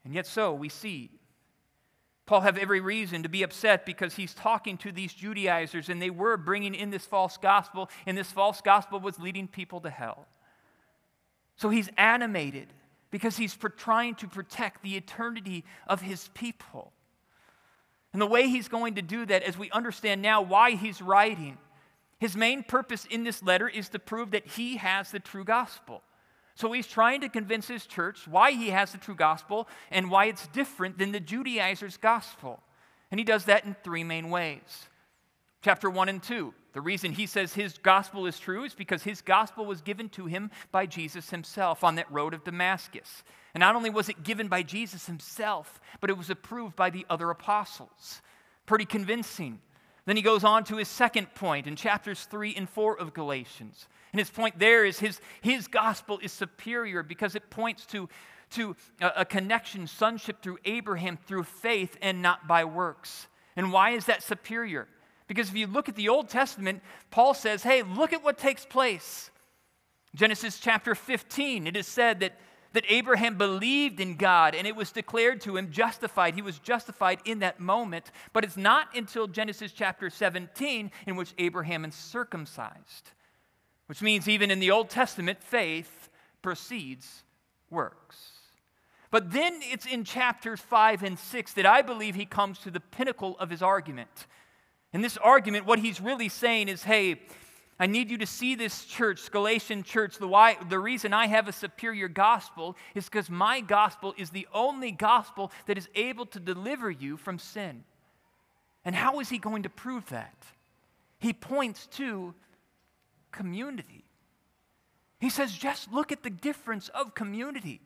And 0.04 0.14
yet, 0.14 0.26
so 0.26 0.52
we 0.52 0.68
see 0.68 1.10
Paul 2.26 2.40
have 2.40 2.58
every 2.58 2.80
reason 2.80 3.22
to 3.22 3.28
be 3.28 3.44
upset 3.44 3.86
because 3.86 4.16
he's 4.16 4.34
talking 4.34 4.76
to 4.78 4.90
these 4.90 5.14
Judaizers 5.14 5.88
and 5.88 6.02
they 6.02 6.10
were 6.10 6.36
bringing 6.36 6.74
in 6.74 6.90
this 6.90 7.06
false 7.06 7.36
gospel, 7.36 7.88
and 8.04 8.18
this 8.18 8.32
false 8.32 8.60
gospel 8.60 8.98
was 8.98 9.20
leading 9.20 9.46
people 9.46 9.80
to 9.80 9.90
hell. 9.90 10.26
So 11.56 11.68
he's 11.70 11.88
animated 11.96 12.66
because 13.10 13.36
he's 13.36 13.56
trying 13.76 14.16
to 14.16 14.28
protect 14.28 14.82
the 14.82 14.96
eternity 14.96 15.64
of 15.86 16.02
his 16.02 16.28
people. 16.34 16.92
And 18.12 18.20
the 18.20 18.26
way 18.26 18.48
he's 18.48 18.68
going 18.68 18.96
to 18.96 19.02
do 19.02 19.24
that, 19.26 19.42
as 19.42 19.56
we 19.56 19.70
understand 19.70 20.20
now 20.20 20.42
why 20.42 20.72
he's 20.72 21.00
writing, 21.00 21.58
his 22.18 22.36
main 22.36 22.62
purpose 22.62 23.04
in 23.04 23.24
this 23.24 23.42
letter 23.42 23.68
is 23.68 23.88
to 23.90 23.98
prove 23.98 24.32
that 24.32 24.46
he 24.46 24.78
has 24.78 25.10
the 25.10 25.20
true 25.20 25.44
gospel. 25.44 26.02
So 26.56 26.72
he's 26.72 26.86
trying 26.86 27.20
to 27.20 27.28
convince 27.28 27.68
his 27.68 27.86
church 27.86 28.26
why 28.26 28.52
he 28.52 28.70
has 28.70 28.90
the 28.90 28.98
true 28.98 29.14
gospel 29.14 29.68
and 29.90 30.10
why 30.10 30.24
it's 30.24 30.46
different 30.48 30.96
than 30.98 31.12
the 31.12 31.20
Judaizers' 31.20 31.98
gospel. 31.98 32.60
And 33.10 33.20
he 33.20 33.24
does 33.24 33.44
that 33.44 33.66
in 33.66 33.76
three 33.84 34.02
main 34.02 34.30
ways. 34.30 34.88
Chapter 35.62 35.90
1 35.90 36.08
and 36.08 36.22
2. 36.22 36.54
The 36.72 36.80
reason 36.80 37.12
he 37.12 37.26
says 37.26 37.52
his 37.52 37.76
gospel 37.78 38.26
is 38.26 38.38
true 38.38 38.64
is 38.64 38.74
because 38.74 39.02
his 39.02 39.20
gospel 39.20 39.66
was 39.66 39.82
given 39.82 40.08
to 40.10 40.26
him 40.26 40.50
by 40.72 40.86
Jesus 40.86 41.28
himself 41.28 41.84
on 41.84 41.96
that 41.96 42.10
road 42.10 42.32
of 42.32 42.44
Damascus. 42.44 43.22
And 43.54 43.60
not 43.60 43.76
only 43.76 43.90
was 43.90 44.08
it 44.08 44.22
given 44.22 44.48
by 44.48 44.62
Jesus 44.62 45.06
himself, 45.06 45.80
but 46.00 46.08
it 46.08 46.16
was 46.16 46.30
approved 46.30 46.74
by 46.74 46.88
the 46.88 47.04
other 47.10 47.30
apostles. 47.30 48.22
Pretty 48.64 48.86
convincing. 48.86 49.60
Then 50.06 50.16
he 50.16 50.22
goes 50.22 50.44
on 50.44 50.64
to 50.64 50.76
his 50.76 50.88
second 50.88 51.34
point 51.34 51.66
in 51.66 51.76
chapters 51.76 52.24
3 52.30 52.54
and 52.56 52.68
4 52.68 52.98
of 52.98 53.12
Galatians. 53.12 53.88
And 54.12 54.20
his 54.20 54.30
point 54.30 54.58
there 54.58 54.84
is 54.84 54.98
his, 54.98 55.20
his 55.42 55.68
gospel 55.68 56.18
is 56.22 56.32
superior 56.32 57.02
because 57.02 57.34
it 57.34 57.50
points 57.50 57.84
to 57.86 58.08
to 58.50 58.76
a, 59.00 59.12
a 59.18 59.24
connection, 59.24 59.86
sonship 59.86 60.42
through 60.42 60.58
Abraham 60.64 61.16
through 61.26 61.44
faith 61.44 61.96
and 62.00 62.22
not 62.22 62.46
by 62.46 62.64
works. 62.64 63.28
And 63.56 63.72
why 63.72 63.90
is 63.90 64.06
that 64.06 64.22
superior? 64.22 64.88
Because 65.26 65.48
if 65.48 65.56
you 65.56 65.66
look 65.66 65.88
at 65.88 65.96
the 65.96 66.08
Old 66.08 66.28
Testament, 66.28 66.82
Paul 67.10 67.34
says, 67.34 67.62
hey, 67.62 67.82
look 67.82 68.12
at 68.12 68.22
what 68.22 68.38
takes 68.38 68.64
place. 68.64 69.30
Genesis 70.14 70.60
chapter 70.60 70.94
15, 70.94 71.66
it 71.66 71.76
is 71.76 71.86
said 71.86 72.20
that, 72.20 72.38
that 72.76 72.84
Abraham 72.90 73.38
believed 73.38 74.00
in 74.00 74.16
God 74.16 74.54
and 74.54 74.66
it 74.66 74.76
was 74.76 74.92
declared 74.92 75.40
to 75.40 75.56
him 75.56 75.70
justified. 75.70 76.34
He 76.34 76.42
was 76.42 76.58
justified 76.58 77.20
in 77.24 77.38
that 77.38 77.58
moment, 77.58 78.10
but 78.34 78.44
it's 78.44 78.58
not 78.58 78.94
until 78.94 79.26
Genesis 79.26 79.72
chapter 79.72 80.10
17 80.10 80.90
in 81.06 81.16
which 81.16 81.32
Abraham 81.38 81.86
is 81.86 81.94
circumcised, 81.94 83.12
which 83.86 84.02
means 84.02 84.28
even 84.28 84.50
in 84.50 84.60
the 84.60 84.70
Old 84.70 84.90
Testament, 84.90 85.42
faith 85.42 86.10
precedes 86.42 87.24
works. 87.70 88.32
But 89.10 89.32
then 89.32 89.58
it's 89.62 89.86
in 89.86 90.04
chapters 90.04 90.60
5 90.60 91.02
and 91.02 91.18
6 91.18 91.54
that 91.54 91.64
I 91.64 91.80
believe 91.80 92.14
he 92.14 92.26
comes 92.26 92.58
to 92.58 92.70
the 92.70 92.80
pinnacle 92.80 93.38
of 93.38 93.48
his 93.48 93.62
argument. 93.62 94.26
In 94.92 95.00
this 95.00 95.16
argument, 95.16 95.64
what 95.64 95.78
he's 95.78 95.98
really 95.98 96.28
saying 96.28 96.68
is 96.68 96.82
hey, 96.82 97.22
I 97.78 97.86
need 97.86 98.10
you 98.10 98.18
to 98.18 98.26
see 98.26 98.54
this 98.54 98.84
church, 98.84 99.30
Galatian 99.30 99.82
church. 99.82 100.16
The, 100.16 100.26
why, 100.26 100.56
the 100.68 100.78
reason 100.78 101.12
I 101.12 101.26
have 101.26 101.46
a 101.46 101.52
superior 101.52 102.08
gospel 102.08 102.76
is 102.94 103.04
because 103.04 103.28
my 103.28 103.60
gospel 103.60 104.14
is 104.16 104.30
the 104.30 104.48
only 104.54 104.90
gospel 104.90 105.52
that 105.66 105.76
is 105.76 105.88
able 105.94 106.24
to 106.26 106.40
deliver 106.40 106.90
you 106.90 107.18
from 107.18 107.38
sin. 107.38 107.84
And 108.84 108.94
how 108.94 109.20
is 109.20 109.28
he 109.28 109.38
going 109.38 109.64
to 109.64 109.68
prove 109.68 110.08
that? 110.08 110.36
He 111.18 111.32
points 111.32 111.86
to 111.98 112.34
community. 113.30 114.04
He 115.20 115.28
says, 115.28 115.52
just 115.52 115.92
look 115.92 116.12
at 116.12 116.22
the 116.22 116.30
difference 116.30 116.88
of 116.90 117.14
community. 117.14 117.80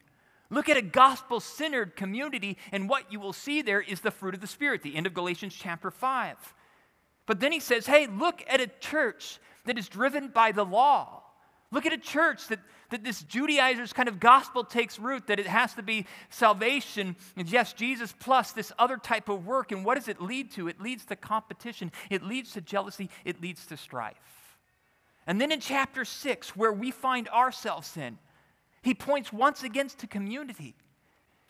Look 0.51 0.69
at 0.69 0.77
a 0.77 0.83
gospel 0.83 1.41
centered 1.41 1.95
community, 1.95 2.59
and 2.73 2.89
what 2.89 3.13
you 3.13 3.21
will 3.21 3.33
see 3.33 3.63
there 3.63 3.81
is 3.81 4.01
the 4.01 4.11
fruit 4.11 4.35
of 4.35 4.41
the 4.41 4.49
Spirit, 4.49 4.83
the 4.83 4.97
end 4.97 5.07
of 5.07 5.15
Galatians 5.15 5.55
chapter 5.55 5.91
5. 5.91 6.55
But 7.31 7.39
then 7.39 7.53
he 7.53 7.61
says, 7.61 7.87
hey, 7.87 8.09
look 8.09 8.43
at 8.49 8.61
a 8.61 8.67
church 8.67 9.39
that 9.65 9.79
is 9.79 9.89
driven 9.89 10.31
by 10.31 10.51
the 10.51 10.65
law. 10.65 11.23
Look 11.71 11.87
at 11.87 11.93
a 11.93 11.97
church 11.97 12.49
that, 12.49 12.59
that 12.91 13.05
this 13.05 13.23
Judaizer's 13.23 13.93
kind 13.93 14.09
of 14.09 14.19
gospel 14.19 14.65
takes 14.65 14.99
root, 14.99 15.29
that 15.29 15.39
it 15.39 15.47
has 15.47 15.75
to 15.75 15.83
be 15.85 16.07
salvation, 16.31 17.15
and 17.37 17.49
yes, 17.49 17.73
Jesus 17.73 18.13
plus 18.19 18.51
this 18.51 18.73
other 18.81 18.97
type 18.97 19.29
of 19.29 19.47
work. 19.47 19.71
And 19.71 19.85
what 19.85 19.95
does 19.95 20.09
it 20.09 20.21
lead 20.21 20.51
to? 20.55 20.67
It 20.67 20.81
leads 20.81 21.05
to 21.05 21.15
competition, 21.15 21.93
it 22.11 22.25
leads 22.25 22.55
to 22.55 22.61
jealousy, 22.61 23.09
it 23.25 23.41
leads 23.41 23.65
to 23.67 23.77
strife. 23.77 24.59
And 25.25 25.41
then 25.41 25.53
in 25.53 25.61
chapter 25.61 26.05
6, 26.05 26.57
where 26.57 26.73
we 26.73 26.91
find 26.91 27.29
ourselves 27.29 27.97
in, 27.97 28.19
he 28.83 28.93
points 28.93 29.33
once 29.33 29.63
again 29.63 29.87
to 29.99 30.09
community. 30.09 30.75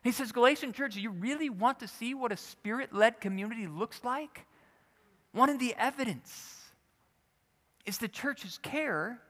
He 0.05 0.13
says, 0.13 0.31
Galatian 0.31 0.75
church, 0.75 0.95
you 0.97 1.09
really 1.09 1.49
want 1.49 1.81
to 1.81 1.89
see 1.89 2.13
what 2.13 2.33
a 2.33 2.37
spirit 2.37 2.93
led 2.93 3.19
community 3.19 3.67
looks 3.67 4.05
like? 4.05 4.45
One 5.33 5.49
of 5.49 5.59
the 5.59 5.75
evidence 5.79 6.59
is 7.87 7.99
the 7.99 8.09
church's 8.09 8.59
care 8.59 9.21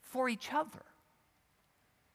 for 0.00 0.28
each 0.28 0.52
other. 0.52 0.82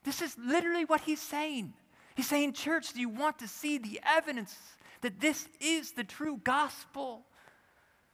This 0.03 0.21
is 0.21 0.37
literally 0.37 0.85
what 0.85 1.01
he's 1.01 1.21
saying. 1.21 1.73
He's 2.15 2.27
saying, 2.27 2.53
Church, 2.53 2.93
do 2.93 3.01
you 3.01 3.09
want 3.09 3.39
to 3.39 3.47
see 3.47 3.77
the 3.77 3.99
evidence 4.05 4.55
that 5.01 5.19
this 5.19 5.47
is 5.59 5.91
the 5.91 6.03
true 6.03 6.39
gospel? 6.43 7.25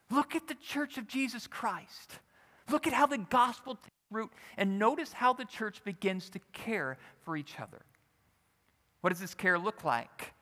Look 0.10 0.36
at 0.36 0.48
the 0.48 0.56
church 0.56 0.98
of 0.98 1.08
Jesus 1.08 1.48
Christ. 1.48 2.20
Look 2.70 2.88
at 2.88 2.94
how 2.94 3.06
the 3.06 3.20
gospel 3.20 3.76
takes 3.76 3.90
root. 4.12 4.32
And 4.58 4.80
notice 4.80 5.14
how 5.14 5.34
the 5.34 5.46
church 5.46 5.84
begins 5.84 6.30
to 6.32 6.40
care 6.52 6.98
for 7.22 7.38
each 7.38 7.60
other. 7.60 7.82
What 9.02 9.12
does 9.12 9.20
this 9.20 9.34
care 9.34 9.60
look 9.60 9.84
like? 9.84 10.34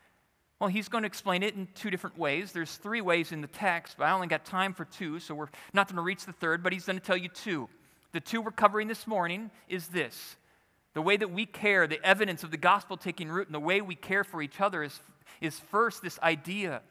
Well, 0.61 0.69
he's 0.69 0.89
going 0.89 1.01
to 1.01 1.07
explain 1.07 1.41
it 1.41 1.55
in 1.55 1.67
two 1.73 1.89
different 1.89 2.19
ways. 2.19 2.51
There's 2.51 2.75
three 2.75 3.01
ways 3.01 3.31
in 3.31 3.41
the 3.41 3.47
text, 3.47 3.95
but 3.97 4.03
I 4.03 4.11
only 4.11 4.27
got 4.27 4.45
time 4.45 4.75
for 4.75 4.85
two, 4.85 5.19
so 5.19 5.33
we're 5.33 5.49
not 5.73 5.87
going 5.87 5.95
to 5.95 6.03
reach 6.03 6.23
the 6.23 6.33
third, 6.33 6.61
but 6.61 6.71
he's 6.71 6.85
going 6.85 6.99
to 6.99 7.03
tell 7.03 7.17
you 7.17 7.29
two. 7.29 7.67
The 8.11 8.19
two 8.19 8.41
we're 8.41 8.51
covering 8.51 8.87
this 8.87 9.07
morning 9.07 9.49
is 9.67 9.87
this 9.87 10.35
the 10.93 11.01
way 11.01 11.17
that 11.17 11.31
we 11.31 11.47
care, 11.47 11.87
the 11.87 12.03
evidence 12.05 12.43
of 12.43 12.51
the 12.51 12.57
gospel 12.57 12.95
taking 12.95 13.29
root, 13.29 13.47
and 13.47 13.55
the 13.55 13.59
way 13.59 13.81
we 13.81 13.95
care 13.95 14.23
for 14.23 14.39
each 14.39 14.61
other 14.61 14.83
is, 14.83 14.99
is 15.41 15.59
first 15.59 16.03
this 16.03 16.19
idea 16.19 16.83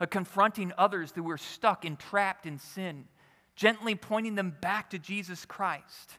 of 0.00 0.10
confronting 0.10 0.74
others 0.76 1.10
who 1.14 1.30
are 1.30 1.38
stuck 1.38 1.86
and 1.86 1.98
trapped 1.98 2.44
in 2.44 2.58
sin, 2.58 3.06
gently 3.56 3.94
pointing 3.94 4.34
them 4.34 4.54
back 4.60 4.90
to 4.90 4.98
Jesus 4.98 5.46
Christ. 5.46 6.18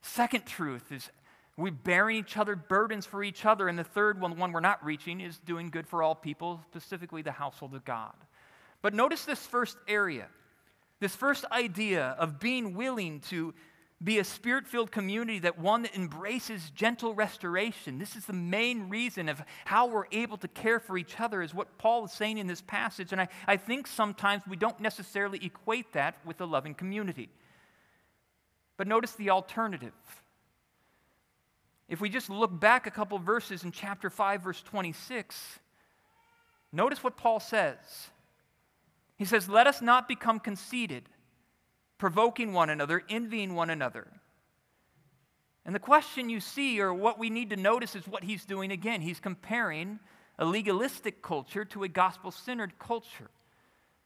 Second 0.00 0.46
truth 0.46 0.92
is 0.92 1.10
we 1.56 1.70
bearing 1.70 2.16
each 2.16 2.36
other 2.36 2.56
burdens 2.56 3.04
for 3.04 3.22
each 3.22 3.44
other. 3.44 3.68
And 3.68 3.78
the 3.78 3.84
third 3.84 4.20
one, 4.20 4.38
one 4.38 4.52
we're 4.52 4.60
not 4.60 4.84
reaching, 4.84 5.20
is 5.20 5.38
doing 5.38 5.70
good 5.70 5.86
for 5.86 6.02
all 6.02 6.14
people, 6.14 6.60
specifically 6.70 7.22
the 7.22 7.32
household 7.32 7.74
of 7.74 7.84
God. 7.84 8.14
But 8.80 8.94
notice 8.94 9.24
this 9.24 9.44
first 9.46 9.76
area, 9.86 10.28
this 11.00 11.14
first 11.14 11.44
idea 11.52 12.16
of 12.18 12.40
being 12.40 12.74
willing 12.74 13.20
to 13.28 13.54
be 14.02 14.18
a 14.18 14.24
spirit 14.24 14.66
filled 14.66 14.90
community 14.90 15.38
that 15.38 15.58
one 15.58 15.82
that 15.82 15.94
embraces 15.94 16.70
gentle 16.70 17.14
restoration. 17.14 17.98
This 17.98 18.16
is 18.16 18.26
the 18.26 18.32
main 18.32 18.88
reason 18.88 19.28
of 19.28 19.40
how 19.64 19.86
we're 19.86 20.06
able 20.10 20.36
to 20.38 20.48
care 20.48 20.80
for 20.80 20.98
each 20.98 21.20
other, 21.20 21.40
is 21.40 21.54
what 21.54 21.78
Paul 21.78 22.06
is 22.06 22.12
saying 22.12 22.38
in 22.38 22.48
this 22.48 22.62
passage. 22.62 23.12
And 23.12 23.20
I, 23.20 23.28
I 23.46 23.56
think 23.56 23.86
sometimes 23.86 24.42
we 24.48 24.56
don't 24.56 24.80
necessarily 24.80 25.38
equate 25.44 25.92
that 25.92 26.16
with 26.24 26.40
a 26.40 26.46
loving 26.46 26.74
community. 26.74 27.28
But 28.76 28.88
notice 28.88 29.12
the 29.12 29.30
alternative. 29.30 29.92
If 31.92 32.00
we 32.00 32.08
just 32.08 32.30
look 32.30 32.58
back 32.58 32.86
a 32.86 32.90
couple 32.90 33.18
verses 33.18 33.64
in 33.64 33.70
chapter 33.70 34.08
5, 34.08 34.44
verse 34.44 34.62
26, 34.62 35.58
notice 36.72 37.04
what 37.04 37.18
Paul 37.18 37.38
says. 37.38 37.76
He 39.18 39.26
says, 39.26 39.46
Let 39.46 39.66
us 39.66 39.82
not 39.82 40.08
become 40.08 40.40
conceited, 40.40 41.10
provoking 41.98 42.54
one 42.54 42.70
another, 42.70 43.02
envying 43.10 43.54
one 43.54 43.68
another. 43.68 44.06
And 45.66 45.74
the 45.74 45.78
question 45.78 46.30
you 46.30 46.40
see, 46.40 46.80
or 46.80 46.94
what 46.94 47.18
we 47.18 47.28
need 47.28 47.50
to 47.50 47.56
notice, 47.56 47.94
is 47.94 48.08
what 48.08 48.24
he's 48.24 48.46
doing 48.46 48.72
again. 48.72 49.02
He's 49.02 49.20
comparing 49.20 49.98
a 50.38 50.46
legalistic 50.46 51.20
culture 51.20 51.66
to 51.66 51.84
a 51.84 51.88
gospel 51.88 52.30
centered 52.30 52.78
culture. 52.78 53.28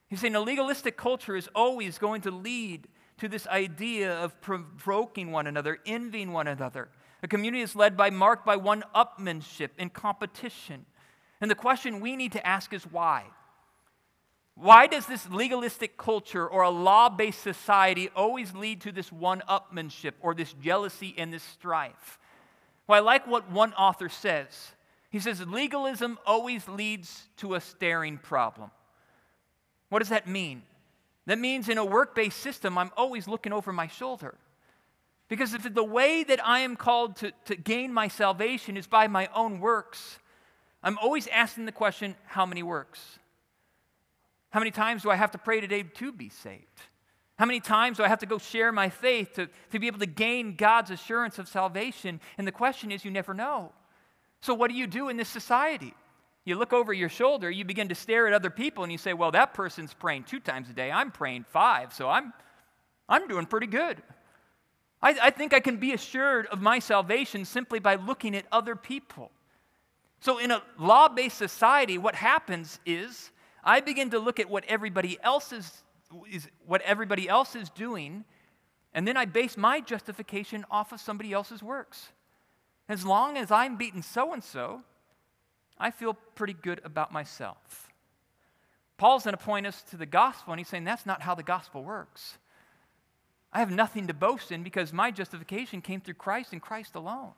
He's 0.09 0.19
saying 0.19 0.35
a 0.35 0.41
legalistic 0.41 0.97
culture 0.97 1.37
is 1.37 1.47
always 1.55 1.97
going 1.99 2.19
to 2.23 2.31
lead 2.31 2.89
to 3.19 3.29
this 3.29 3.47
idea 3.47 4.13
of 4.21 4.41
provoking 4.41 5.31
one 5.31 5.47
another, 5.47 5.79
envying 5.85 6.33
one 6.33 6.47
another. 6.47 6.89
A 7.23 7.27
community 7.27 7.61
is 7.61 7.75
led 7.75 7.97
by, 7.97 8.09
marked 8.09 8.45
by 8.45 8.55
one 8.55 8.83
upmanship 8.93 9.69
and 9.77 9.91
competition. 9.91 10.85
And 11.41 11.49
the 11.49 11.55
question 11.55 11.99
we 11.99 12.15
need 12.15 12.31
to 12.33 12.45
ask 12.45 12.73
is 12.73 12.83
why? 12.83 13.25
Why 14.55 14.87
does 14.87 15.05
this 15.05 15.29
legalistic 15.29 15.97
culture 15.97 16.47
or 16.47 16.63
a 16.63 16.69
law 16.69 17.09
based 17.09 17.41
society 17.41 18.09
always 18.15 18.55
lead 18.55 18.81
to 18.81 18.91
this 18.91 19.11
one 19.11 19.43
upmanship 19.47 20.13
or 20.19 20.33
this 20.33 20.53
jealousy 20.53 21.13
and 21.17 21.31
this 21.31 21.43
strife? 21.43 22.17
Well, 22.87 22.97
I 22.97 23.05
like 23.05 23.27
what 23.27 23.51
one 23.51 23.73
author 23.73 24.09
says. 24.09 24.71
He 25.09 25.19
says, 25.19 25.45
legalism 25.45 26.17
always 26.25 26.67
leads 26.67 27.27
to 27.37 27.55
a 27.55 27.61
staring 27.61 28.17
problem. 28.17 28.71
What 29.89 29.99
does 29.99 30.09
that 30.09 30.27
mean? 30.27 30.63
That 31.27 31.39
means 31.39 31.69
in 31.69 31.77
a 31.77 31.85
work 31.85 32.15
based 32.15 32.39
system, 32.39 32.77
I'm 32.77 32.91
always 32.97 33.27
looking 33.27 33.53
over 33.53 33.71
my 33.71 33.87
shoulder. 33.87 34.35
Because 35.29 35.53
if 35.53 35.73
the 35.73 35.83
way 35.83 36.23
that 36.23 36.45
I 36.45 36.59
am 36.59 36.75
called 36.75 37.17
to, 37.17 37.31
to 37.45 37.55
gain 37.55 37.93
my 37.93 38.07
salvation 38.07 38.77
is 38.77 38.87
by 38.87 39.07
my 39.07 39.29
own 39.35 39.59
works, 39.59 40.19
I'm 40.81 40.97
always 40.99 41.27
asking 41.27 41.65
the 41.65 41.71
question 41.71 42.15
how 42.25 42.45
many 42.45 42.63
works? 42.63 43.19
How 44.51 44.59
many 44.59 44.71
times 44.71 45.03
do 45.03 45.09
I 45.09 45.15
have 45.15 45.31
to 45.31 45.37
pray 45.37 45.59
today 45.59 45.83
to 45.83 46.11
be 46.11 46.29
saved? 46.29 46.81
How 47.37 47.45
many 47.45 47.59
times 47.59 47.97
do 47.97 48.03
I 48.03 48.07
have 48.07 48.19
to 48.19 48.25
go 48.25 48.37
share 48.37 48.71
my 48.71 48.89
faith 48.89 49.33
to, 49.33 49.49
to 49.71 49.79
be 49.79 49.87
able 49.87 49.99
to 49.99 50.07
gain 50.07 50.55
God's 50.55 50.89
assurance 50.89 51.37
of 51.37 51.47
salvation? 51.47 52.19
And 52.37 52.47
the 52.47 52.51
question 52.51 52.91
is, 52.91 53.05
you 53.05 53.11
never 53.11 53.33
know. 53.33 53.73
So, 54.41 54.53
what 54.53 54.71
do 54.71 54.77
you 54.77 54.87
do 54.87 55.09
in 55.09 55.17
this 55.17 55.29
society? 55.29 55.93
You 56.45 56.55
look 56.55 56.71
over 56.71 56.93
your 56.93 57.09
shoulder, 57.09 57.51
you 57.51 57.65
begin 57.65 57.89
to 57.89 57.95
stare 57.95 58.25
at 58.25 58.33
other 58.33 58.49
people, 58.49 58.83
and 58.83 58.91
you 58.91 58.97
say, 58.97 59.13
Well, 59.13 59.31
that 59.31 59.53
person's 59.53 59.93
praying 59.93 60.23
two 60.23 60.39
times 60.39 60.69
a 60.69 60.73
day. 60.73 60.89
I'm 60.89 61.11
praying 61.11 61.45
five, 61.49 61.93
so 61.93 62.09
I'm, 62.09 62.33
I'm 63.09 63.27
doing 63.27 63.45
pretty 63.45 63.67
good. 63.67 64.01
I, 65.01 65.15
I 65.21 65.29
think 65.29 65.53
I 65.53 65.59
can 65.59 65.77
be 65.77 65.93
assured 65.93 66.47
of 66.47 66.61
my 66.61 66.79
salvation 66.79 67.45
simply 67.45 67.79
by 67.79 67.95
looking 67.95 68.35
at 68.35 68.45
other 68.51 68.75
people. 68.75 69.31
So, 70.19 70.39
in 70.39 70.51
a 70.51 70.63
law 70.79 71.07
based 71.07 71.37
society, 71.37 71.97
what 71.97 72.15
happens 72.15 72.79
is 72.85 73.31
I 73.63 73.81
begin 73.81 74.09
to 74.11 74.19
look 74.19 74.39
at 74.39 74.49
what 74.49 74.65
everybody 74.67 75.19
else 75.21 75.53
is, 75.53 75.83
is, 76.29 76.47
what 76.65 76.81
everybody 76.81 77.29
else 77.29 77.55
is 77.55 77.69
doing, 77.69 78.25
and 78.93 79.07
then 79.07 79.17
I 79.17 79.25
base 79.25 79.57
my 79.57 79.79
justification 79.79 80.65
off 80.71 80.91
of 80.91 80.99
somebody 80.99 81.33
else's 81.33 81.61
works. 81.61 82.07
As 82.89 83.05
long 83.05 83.37
as 83.37 83.51
I'm 83.51 83.75
beating 83.77 84.01
so 84.01 84.33
and 84.33 84.43
so, 84.43 84.81
I 85.77 85.91
feel 85.91 86.15
pretty 86.33 86.53
good 86.53 86.81
about 86.83 87.11
myself. 87.11 87.89
Paul's 88.97 89.25
going 89.25 89.37
to 89.37 89.43
point 89.43 89.67
us 89.67 89.83
to 89.91 89.97
the 89.97 90.07
gospel, 90.07 90.53
and 90.53 90.59
he's 90.59 90.67
saying 90.67 90.85
that's 90.85 91.05
not 91.05 91.21
how 91.21 91.35
the 91.35 91.43
gospel 91.43 91.83
works. 91.83 92.39
I 93.51 93.59
have 93.59 93.71
nothing 93.71 94.07
to 94.07 94.13
boast 94.13 94.51
in 94.51 94.63
because 94.63 94.91
my 94.91 95.11
justification 95.11 95.81
came 95.81 96.01
through 96.01 96.15
Christ 96.15 96.53
and 96.53 96.61
Christ 96.61 96.95
alone. 96.95 97.31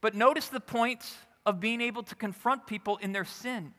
But 0.00 0.14
notice 0.14 0.48
the 0.48 0.60
point 0.60 1.04
of 1.44 1.60
being 1.60 1.80
able 1.80 2.02
to 2.04 2.14
confront 2.14 2.66
people 2.66 2.96
in 2.98 3.12
their 3.12 3.24
sin. 3.24 3.72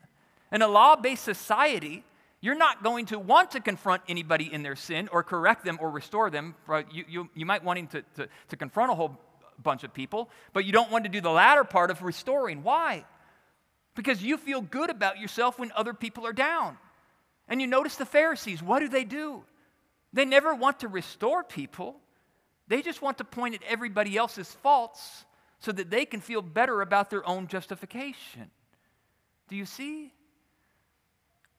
In 0.52 0.62
a 0.62 0.68
law 0.68 0.96
based 0.96 1.24
society, 1.24 2.04
you're 2.40 2.56
not 2.56 2.82
going 2.82 3.06
to 3.06 3.18
want 3.18 3.52
to 3.52 3.60
confront 3.60 4.02
anybody 4.08 4.52
in 4.52 4.62
their 4.62 4.76
sin 4.76 5.08
or 5.12 5.22
correct 5.22 5.64
them 5.64 5.78
or 5.80 5.90
restore 5.90 6.30
them. 6.30 6.54
You, 6.90 7.04
you, 7.08 7.30
you 7.34 7.46
might 7.46 7.62
want 7.62 7.90
to, 7.90 8.02
to, 8.16 8.28
to 8.48 8.56
confront 8.56 8.90
a 8.90 8.94
whole 8.94 9.18
bunch 9.62 9.84
of 9.84 9.92
people, 9.92 10.30
but 10.52 10.64
you 10.64 10.72
don't 10.72 10.90
want 10.90 11.04
to 11.04 11.10
do 11.10 11.20
the 11.20 11.30
latter 11.30 11.64
part 11.64 11.90
of 11.90 12.02
restoring. 12.02 12.62
Why? 12.62 13.04
Because 13.94 14.22
you 14.22 14.38
feel 14.38 14.62
good 14.62 14.88
about 14.88 15.18
yourself 15.18 15.58
when 15.58 15.70
other 15.76 15.92
people 15.92 16.26
are 16.26 16.32
down. 16.32 16.78
And 17.46 17.60
you 17.60 17.66
notice 17.66 17.96
the 17.96 18.06
Pharisees, 18.06 18.62
what 18.62 18.78
do 18.78 18.88
they 18.88 19.04
do? 19.04 19.42
They 20.12 20.24
never 20.24 20.54
want 20.54 20.80
to 20.80 20.88
restore 20.88 21.44
people, 21.44 21.96
they 22.68 22.82
just 22.82 23.02
want 23.02 23.18
to 23.18 23.24
point 23.24 23.54
at 23.54 23.62
everybody 23.68 24.16
else's 24.16 24.50
faults 24.62 25.24
so 25.58 25.72
that 25.72 25.90
they 25.90 26.04
can 26.06 26.20
feel 26.20 26.40
better 26.40 26.80
about 26.80 27.10
their 27.10 27.26
own 27.28 27.46
justification. 27.46 28.50
Do 29.48 29.56
you 29.56 29.66
see? 29.66 30.12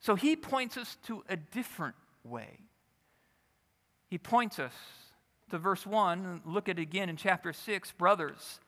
So 0.00 0.14
he 0.16 0.34
points 0.34 0.76
us 0.76 0.96
to 1.06 1.22
a 1.28 1.36
different 1.36 1.94
way. 2.24 2.58
He 4.08 4.18
points 4.18 4.58
us 4.58 4.72
to 5.50 5.58
verse 5.58 5.86
1. 5.86 6.42
Look 6.44 6.68
at 6.68 6.78
it 6.78 6.82
again 6.82 7.08
in 7.08 7.16
chapter 7.16 7.52
6. 7.52 7.92
Brothers, 7.92 8.58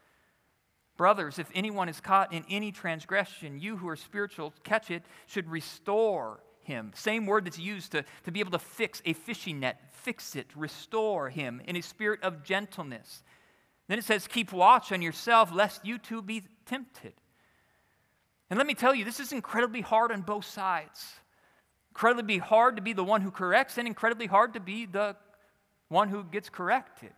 brothers, 0.97 1.38
if 1.38 1.50
anyone 1.55 1.88
is 1.88 2.00
caught 2.00 2.33
in 2.33 2.45
any 2.49 2.71
transgression, 2.71 3.59
you 3.59 3.76
who 3.76 3.88
are 3.88 3.97
spiritual, 3.97 4.53
catch 4.62 4.91
it, 4.91 5.03
should 5.26 5.50
restore 5.50 6.41
him. 6.64 6.92
Same 6.94 7.26
word 7.26 7.47
that's 7.47 7.59
used 7.59 7.92
to, 7.92 8.04
to 8.25 8.33
be 8.33 8.40
able 8.40 8.50
to 8.52 8.59
fix 8.59 9.02
a 9.04 9.12
fishing 9.12 9.61
net. 9.61 9.80
Fix 9.92 10.37
it, 10.37 10.47
restore 10.54 11.30
him 11.30 11.62
in 11.66 11.76
a 11.76 11.80
spirit 11.80 12.23
of 12.23 12.42
gentleness. 12.44 13.23
Then 13.88 13.99
it 13.99 14.04
says, 14.04 14.26
Keep 14.26 14.52
watch 14.52 14.92
on 14.92 15.02
yourself, 15.02 15.52
lest 15.52 15.85
you 15.85 15.99
too 15.99 16.23
be 16.23 16.42
tempted. 16.66 17.14
And 18.50 18.59
let 18.59 18.66
me 18.66 18.75
tell 18.75 18.94
you, 18.94 19.04
this 19.04 19.21
is 19.21 19.33
incredibly 19.33 19.80
hard 19.80 20.12
on 20.12 20.23
both 20.23 20.44
sides 20.44 21.14
incredibly 21.94 22.38
hard 22.38 22.75
to 22.75 22.83
be 22.83 22.92
the 22.92 23.04
one 23.04 23.21
who 23.21 23.30
corrects 23.30 23.78
and 23.78 23.87
incredibly 23.87 24.26
hard 24.26 24.52
to 24.52 24.59
be 24.59 24.85
the 24.85 25.14
one 25.88 26.09
who 26.09 26.25
gets 26.25 26.49
corrected. 26.49 27.12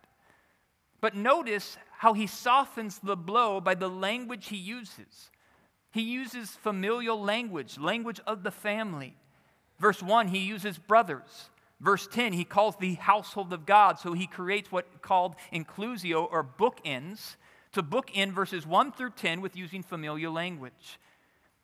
But 1.01 1.15
notice 1.15 1.77
how 1.97 2.13
he 2.13 2.27
softens 2.27 2.99
the 2.99 3.17
blow 3.17 3.59
by 3.59 3.73
the 3.73 3.89
language 3.89 4.49
he 4.49 4.55
uses. 4.55 5.31
He 5.91 6.03
uses 6.03 6.51
familial 6.51 7.19
language, 7.19 7.79
language 7.79 8.19
of 8.27 8.43
the 8.43 8.51
family. 8.51 9.15
Verse 9.79 10.01
1, 10.01 10.29
he 10.29 10.39
uses 10.39 10.77
brothers. 10.77 11.49
Verse 11.79 12.07
10, 12.07 12.33
he 12.33 12.43
calls 12.43 12.75
the 12.77 12.95
household 12.95 13.53
of 13.53 13.65
God. 13.65 13.99
So 13.99 14.13
he 14.13 14.25
creates 14.25 14.71
what 14.71 15.01
called 15.01 15.35
inclusio 15.53 16.27
or 16.31 16.43
bookends 16.43 17.35
to 17.73 17.83
bookend 17.83 18.31
verses 18.31 18.65
1 18.65 18.93
through 18.93 19.11
10 19.11 19.41
with 19.41 19.55
using 19.55 19.83
familial 19.83 20.33
language. 20.33 20.99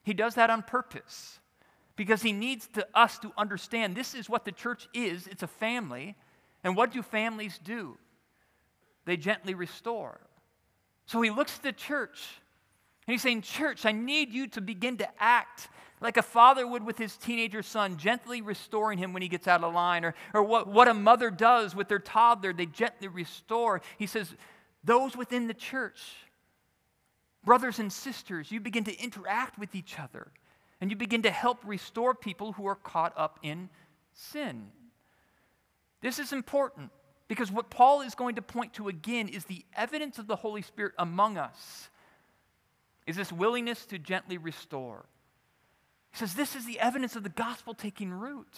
He 0.04 0.14
does 0.14 0.36
that 0.36 0.50
on 0.50 0.62
purpose 0.62 1.40
because 1.96 2.22
he 2.22 2.32
needs 2.32 2.68
to, 2.74 2.86
us 2.94 3.18
to 3.18 3.32
understand 3.36 3.96
this 3.96 4.14
is 4.14 4.28
what 4.28 4.44
the 4.44 4.52
church 4.52 4.88
is 4.94 5.26
it's 5.26 5.42
a 5.42 5.48
family. 5.48 6.14
And 6.62 6.76
what 6.76 6.92
do 6.92 7.02
families 7.02 7.58
do? 7.62 7.98
They 9.04 9.16
gently 9.16 9.54
restore. 9.54 10.20
So 11.06 11.20
he 11.20 11.30
looks 11.30 11.56
at 11.56 11.62
the 11.62 11.72
church 11.72 12.40
and 13.06 13.12
he's 13.12 13.22
saying, 13.22 13.42
Church, 13.42 13.84
I 13.84 13.92
need 13.92 14.32
you 14.32 14.46
to 14.48 14.60
begin 14.60 14.96
to 14.98 15.08
act 15.18 15.68
like 16.04 16.18
a 16.18 16.22
father 16.22 16.66
would 16.66 16.84
with 16.84 16.98
his 16.98 17.16
teenager 17.16 17.62
son, 17.62 17.96
gently 17.96 18.42
restoring 18.42 18.98
him 18.98 19.14
when 19.14 19.22
he 19.22 19.28
gets 19.28 19.48
out 19.48 19.64
of 19.64 19.72
line, 19.72 20.04
or, 20.04 20.14
or 20.34 20.42
what, 20.42 20.68
what 20.68 20.86
a 20.86 20.92
mother 20.92 21.30
does 21.30 21.74
with 21.74 21.88
their 21.88 21.98
toddler, 21.98 22.52
they 22.52 22.66
gently 22.66 23.08
restore. 23.08 23.80
He 23.98 24.06
says, 24.06 24.34
Those 24.84 25.16
within 25.16 25.48
the 25.48 25.54
church, 25.54 26.00
brothers 27.42 27.78
and 27.78 27.90
sisters, 27.90 28.52
you 28.52 28.60
begin 28.60 28.84
to 28.84 29.02
interact 29.02 29.58
with 29.58 29.74
each 29.74 29.98
other 29.98 30.28
and 30.78 30.90
you 30.90 30.96
begin 30.96 31.22
to 31.22 31.30
help 31.30 31.60
restore 31.64 32.14
people 32.14 32.52
who 32.52 32.66
are 32.66 32.74
caught 32.74 33.14
up 33.16 33.38
in 33.42 33.70
sin. 34.12 34.66
This 36.02 36.18
is 36.18 36.34
important 36.34 36.90
because 37.28 37.50
what 37.50 37.70
Paul 37.70 38.02
is 38.02 38.14
going 38.14 38.34
to 38.34 38.42
point 38.42 38.74
to 38.74 38.88
again 38.88 39.28
is 39.28 39.46
the 39.46 39.64
evidence 39.74 40.18
of 40.18 40.26
the 40.26 40.36
Holy 40.36 40.60
Spirit 40.60 40.92
among 40.98 41.38
us 41.38 41.88
is 43.06 43.16
this 43.16 43.32
willingness 43.32 43.86
to 43.86 43.98
gently 43.98 44.36
restore. 44.36 45.06
He 46.14 46.18
says 46.18 46.34
this 46.34 46.54
is 46.54 46.64
the 46.64 46.78
evidence 46.78 47.16
of 47.16 47.24
the 47.24 47.28
gospel 47.28 47.74
taking 47.74 48.12
root, 48.12 48.56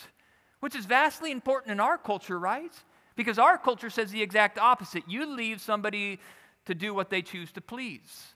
which 0.61 0.77
is 0.77 0.85
vastly 0.85 1.33
important 1.33 1.73
in 1.73 1.81
our 1.81 1.97
culture, 1.97 2.39
right? 2.39 2.73
Because 3.17 3.39
our 3.39 3.57
culture 3.57 3.89
says 3.89 4.11
the 4.11 4.21
exact 4.21 4.59
opposite. 4.59 5.05
You 5.09 5.25
leave 5.25 5.63
somebody 5.63 6.21
to 6.67 6.75
do 6.75 6.93
what 6.93 7.09
they 7.09 7.23
choose 7.23 7.51
to 7.53 7.63
please. 7.63 8.35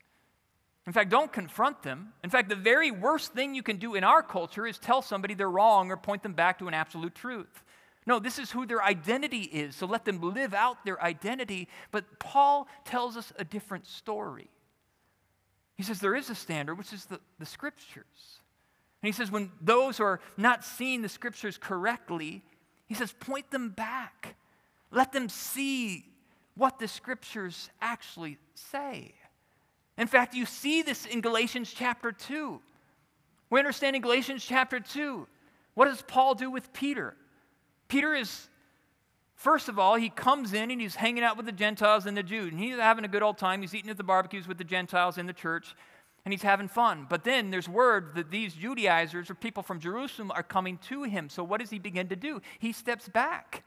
In 0.87 0.95
fact, 0.95 1.11
don't 1.11 1.31
confront 1.31 1.83
them. 1.83 2.15
In 2.25 2.31
fact, 2.31 2.49
the 2.49 2.57
very 2.57 2.91
worst 2.91 3.35
thing 3.35 3.55
you 3.55 3.63
can 3.63 3.77
do 3.77 3.95
in 3.95 4.05
our 4.05 4.23
culture 4.23 4.67
is 4.67 4.79
tell 4.79 5.03
somebody 5.03 5.35
they're 5.35 5.51
wrong 5.51 5.91
or 5.91 5.99
point 5.99 6.23
them 6.23 6.33
back 6.33 6.59
to 6.61 6.69
an 6.69 6.73
absolute 6.73 7.15
truth. 7.15 7.63
No, 8.07 8.21
this 8.21 8.39
is 8.39 8.51
who 8.51 8.65
their 8.65 8.83
identity 8.83 9.43
is, 9.43 9.77
so 9.77 9.85
let 9.85 10.07
them 10.07 10.19
live 10.23 10.55
out 10.55 10.83
their 10.87 11.01
identity. 11.03 11.69
But 11.91 12.19
Paul 12.21 12.69
tells 12.87 13.19
us 13.19 13.35
a 13.39 13.45
different 13.45 13.87
story. 13.87 14.49
He 15.77 15.83
says 15.83 16.01
there 16.01 16.17
is 16.17 16.31
a 16.31 16.35
standard, 16.35 16.77
which 16.77 16.95
is 16.95 17.05
the, 17.05 17.21
the 17.39 17.45
scriptures. 17.45 18.41
And 19.03 19.09
he 19.09 19.13
says 19.13 19.31
when 19.31 19.51
those 19.61 19.99
who 19.99 20.05
are 20.05 20.21
not 20.37 20.65
seeing 20.65 21.03
the 21.03 21.09
scriptures 21.09 21.57
correctly, 21.59 22.43
he 22.87 22.95
says 22.95 23.13
point 23.13 23.51
them 23.51 23.71
back. 23.71 24.37
Let 24.91 25.13
them 25.13 25.29
see 25.29 26.05
what 26.55 26.79
the 26.79 26.89
scriptures 26.89 27.71
actually 27.81 28.39
say. 28.55 29.15
In 29.97 30.07
fact, 30.07 30.35
you 30.35 30.47
see 30.47 30.83
this 30.83 31.07
in 31.07 31.21
Galatians 31.21 31.73
chapter 31.75 32.13
2. 32.13 32.61
We 33.51 33.59
understand 33.59 33.97
in 33.97 34.03
Galatians 34.03 34.45
chapter 34.45 34.81
2, 34.81 35.27
what 35.75 35.87
does 35.87 36.03
Paul 36.03 36.35
do 36.35 36.51
with 36.51 36.73
Peter? 36.73 37.17
Peter 37.89 38.15
is, 38.15 38.49
first 39.35 39.69
of 39.69 39.79
all, 39.79 39.97
he 39.97 40.09
comes 40.09 40.53
in 40.53 40.71
and 40.71 40.81
he's 40.81 40.95
hanging 40.95 41.25
out 41.25 41.37
with 41.37 41.47
the 41.47 41.53
Gentiles 41.53 42.07
and 42.07 42.17
the 42.17 42.23
Jews, 42.23 42.51
and 42.51 42.61
he's 42.61 42.77
having 42.77 43.05
a 43.05 43.09
good 43.09 43.23
old 43.23 43.39
time. 43.39 43.61
He's 43.61 43.75
eating 43.75 43.91
at 43.91 43.97
the 43.97 44.05
barbecues 44.05 44.47
with 44.47 44.59
the 44.59 44.65
Gentiles 44.65 45.19
in 45.19 45.27
the 45.27 45.33
church, 45.33 45.75
and 46.25 46.33
he's 46.33 46.43
having 46.43 46.69
fun. 46.69 47.07
But 47.09 47.25
then 47.25 47.51
there's 47.51 47.69
word 47.69 48.15
that 48.15 48.31
these 48.31 48.55
Judaizers 48.55 49.31
or 49.31 49.35
people 49.35 49.63
from 49.63 49.81
Jerusalem 49.81 50.31
are 50.35 50.43
coming 50.43 50.79
to 50.89 51.05
him. 51.05 51.29
So 51.29 51.43
what 51.43 51.61
does 51.61 51.71
he 51.71 51.79
begin 51.79 52.09
to 52.09 52.17
do? 52.17 52.41
He 52.59 52.73
steps 52.73 53.09
back. 53.09 53.65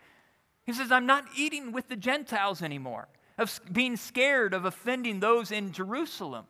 He 0.66 0.74
says, 0.74 0.92
I'm 0.92 1.06
not 1.06 1.26
eating 1.36 1.72
with 1.72 1.90
the 1.90 1.96
Gentiles 1.96 2.62
anymore 2.62 3.08
of 3.38 3.60
being 3.72 3.98
scared 3.98 4.54
of 4.54 4.66
offending 4.66 5.20
those 5.20 5.52
in 5.52 5.72
Jerusalem. 5.72 6.46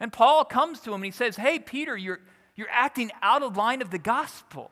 And 0.00 0.12
Paul 0.12 0.44
comes 0.44 0.80
to 0.80 0.90
him 0.90 0.96
and 0.96 1.04
he 1.06 1.10
says, 1.10 1.36
Hey, 1.36 1.58
Peter, 1.58 1.96
you're, 1.96 2.20
you're 2.54 2.70
acting 2.70 3.10
out 3.22 3.42
of 3.42 3.56
line 3.56 3.80
of 3.80 3.90
the 3.90 3.98
gospel. 3.98 4.70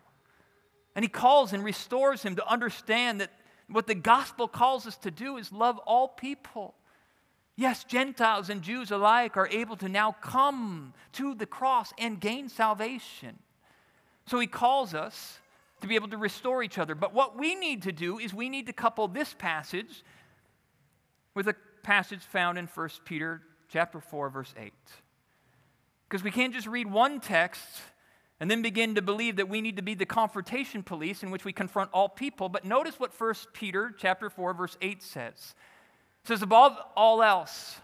And 0.94 1.04
he 1.04 1.08
calls 1.08 1.52
and 1.52 1.64
restores 1.64 2.22
him 2.22 2.36
to 2.36 2.48
understand 2.48 3.20
that 3.20 3.30
what 3.68 3.86
the 3.86 3.94
gospel 3.94 4.46
calls 4.46 4.86
us 4.86 4.96
to 4.98 5.10
do 5.10 5.36
is 5.36 5.50
love 5.50 5.78
all 5.78 6.08
people. 6.08 6.74
Yes, 7.56 7.84
Gentiles 7.84 8.50
and 8.50 8.62
Jews 8.62 8.90
alike 8.90 9.36
are 9.36 9.48
able 9.48 9.76
to 9.76 9.88
now 9.88 10.12
come 10.20 10.92
to 11.12 11.34
the 11.34 11.46
cross 11.46 11.92
and 11.98 12.20
gain 12.20 12.48
salvation. 12.48 13.38
So 14.26 14.40
he 14.40 14.46
calls 14.46 14.94
us 14.94 15.38
to 15.80 15.86
be 15.86 15.94
able 15.94 16.08
to 16.08 16.16
restore 16.16 16.62
each 16.62 16.78
other. 16.78 16.94
But 16.94 17.14
what 17.14 17.38
we 17.38 17.54
need 17.54 17.82
to 17.82 17.92
do 17.92 18.18
is 18.18 18.34
we 18.34 18.48
need 18.48 18.66
to 18.66 18.72
couple 18.72 19.06
this 19.06 19.34
passage 19.34 20.02
with 21.34 21.46
a 21.46 21.54
passage 21.82 22.22
found 22.22 22.58
in 22.58 22.66
1 22.66 22.88
Peter 23.04 23.42
chapter 23.68 24.00
4 24.00 24.30
verse 24.30 24.54
8. 24.58 24.72
Because 26.08 26.24
we 26.24 26.30
can't 26.30 26.54
just 26.54 26.66
read 26.66 26.90
one 26.90 27.20
text 27.20 27.66
and 28.40 28.50
then 28.50 28.62
begin 28.62 28.96
to 28.96 29.02
believe 29.02 29.36
that 29.36 29.48
we 29.48 29.60
need 29.60 29.76
to 29.76 29.82
be 29.82 29.94
the 29.94 30.06
confrontation 30.06 30.82
police 30.82 31.22
in 31.22 31.30
which 31.30 31.44
we 31.44 31.52
confront 31.52 31.90
all 31.92 32.08
people, 32.08 32.48
but 32.48 32.64
notice 32.64 32.98
what 32.98 33.18
1 33.18 33.34
Peter 33.52 33.94
chapter 33.96 34.28
4 34.28 34.54
verse 34.54 34.76
8 34.82 35.02
says. 35.02 35.54
Says 36.24 36.42
above 36.42 36.76
all 36.96 37.22
else, 37.22 37.78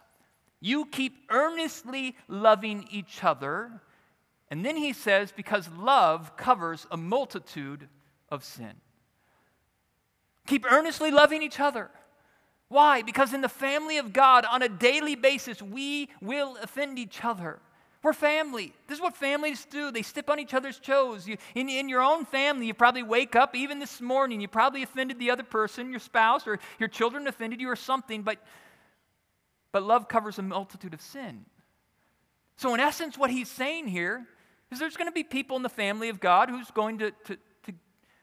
You 0.60 0.86
keep 0.86 1.16
earnestly 1.30 2.16
loving 2.28 2.86
each 2.90 3.22
other. 3.22 3.80
And 4.50 4.64
then 4.64 4.76
he 4.76 4.92
says, 4.92 5.32
because 5.34 5.68
love 5.78 6.36
covers 6.36 6.86
a 6.90 6.96
multitude 6.96 7.88
of 8.30 8.42
sin. 8.42 8.72
Keep 10.48 10.66
earnestly 10.70 11.12
loving 11.12 11.40
each 11.40 11.60
other. 11.60 11.88
Why? 12.68 13.02
Because 13.02 13.32
in 13.32 13.42
the 13.42 13.48
family 13.48 13.98
of 13.98 14.12
God, 14.12 14.44
on 14.44 14.62
a 14.62 14.68
daily 14.68 15.14
basis, 15.14 15.62
we 15.62 16.08
will 16.20 16.56
offend 16.60 16.98
each 16.98 17.24
other. 17.24 17.60
We're 18.02 18.14
family. 18.14 18.72
This 18.86 18.96
is 18.96 19.02
what 19.02 19.14
families 19.14 19.66
do. 19.66 19.90
They 19.90 20.02
step 20.02 20.30
on 20.30 20.38
each 20.38 20.54
other's 20.54 20.78
toes. 20.78 21.28
You, 21.28 21.36
in, 21.54 21.68
in 21.68 21.88
your 21.88 22.00
own 22.00 22.24
family, 22.24 22.66
you 22.66 22.74
probably 22.74 23.02
wake 23.02 23.36
up, 23.36 23.54
even 23.54 23.78
this 23.78 24.00
morning, 24.00 24.40
you 24.40 24.48
probably 24.48 24.82
offended 24.82 25.18
the 25.18 25.30
other 25.30 25.42
person, 25.42 25.90
your 25.90 26.00
spouse, 26.00 26.46
or 26.46 26.58
your 26.78 26.88
children 26.88 27.26
offended 27.26 27.60
you, 27.60 27.68
or 27.68 27.76
something, 27.76 28.22
but, 28.22 28.38
but 29.70 29.82
love 29.82 30.08
covers 30.08 30.38
a 30.38 30.42
multitude 30.42 30.94
of 30.94 31.02
sin. 31.02 31.44
So, 32.56 32.72
in 32.72 32.80
essence, 32.80 33.18
what 33.18 33.30
he's 33.30 33.50
saying 33.50 33.88
here 33.88 34.26
is 34.70 34.78
there's 34.78 34.96
going 34.96 35.08
to 35.08 35.12
be 35.12 35.24
people 35.24 35.58
in 35.58 35.62
the 35.62 35.68
family 35.68 36.08
of 36.08 36.20
God 36.20 36.48
who's 36.48 36.70
going 36.70 36.98
to, 37.00 37.10
to, 37.10 37.36
to, 37.64 37.72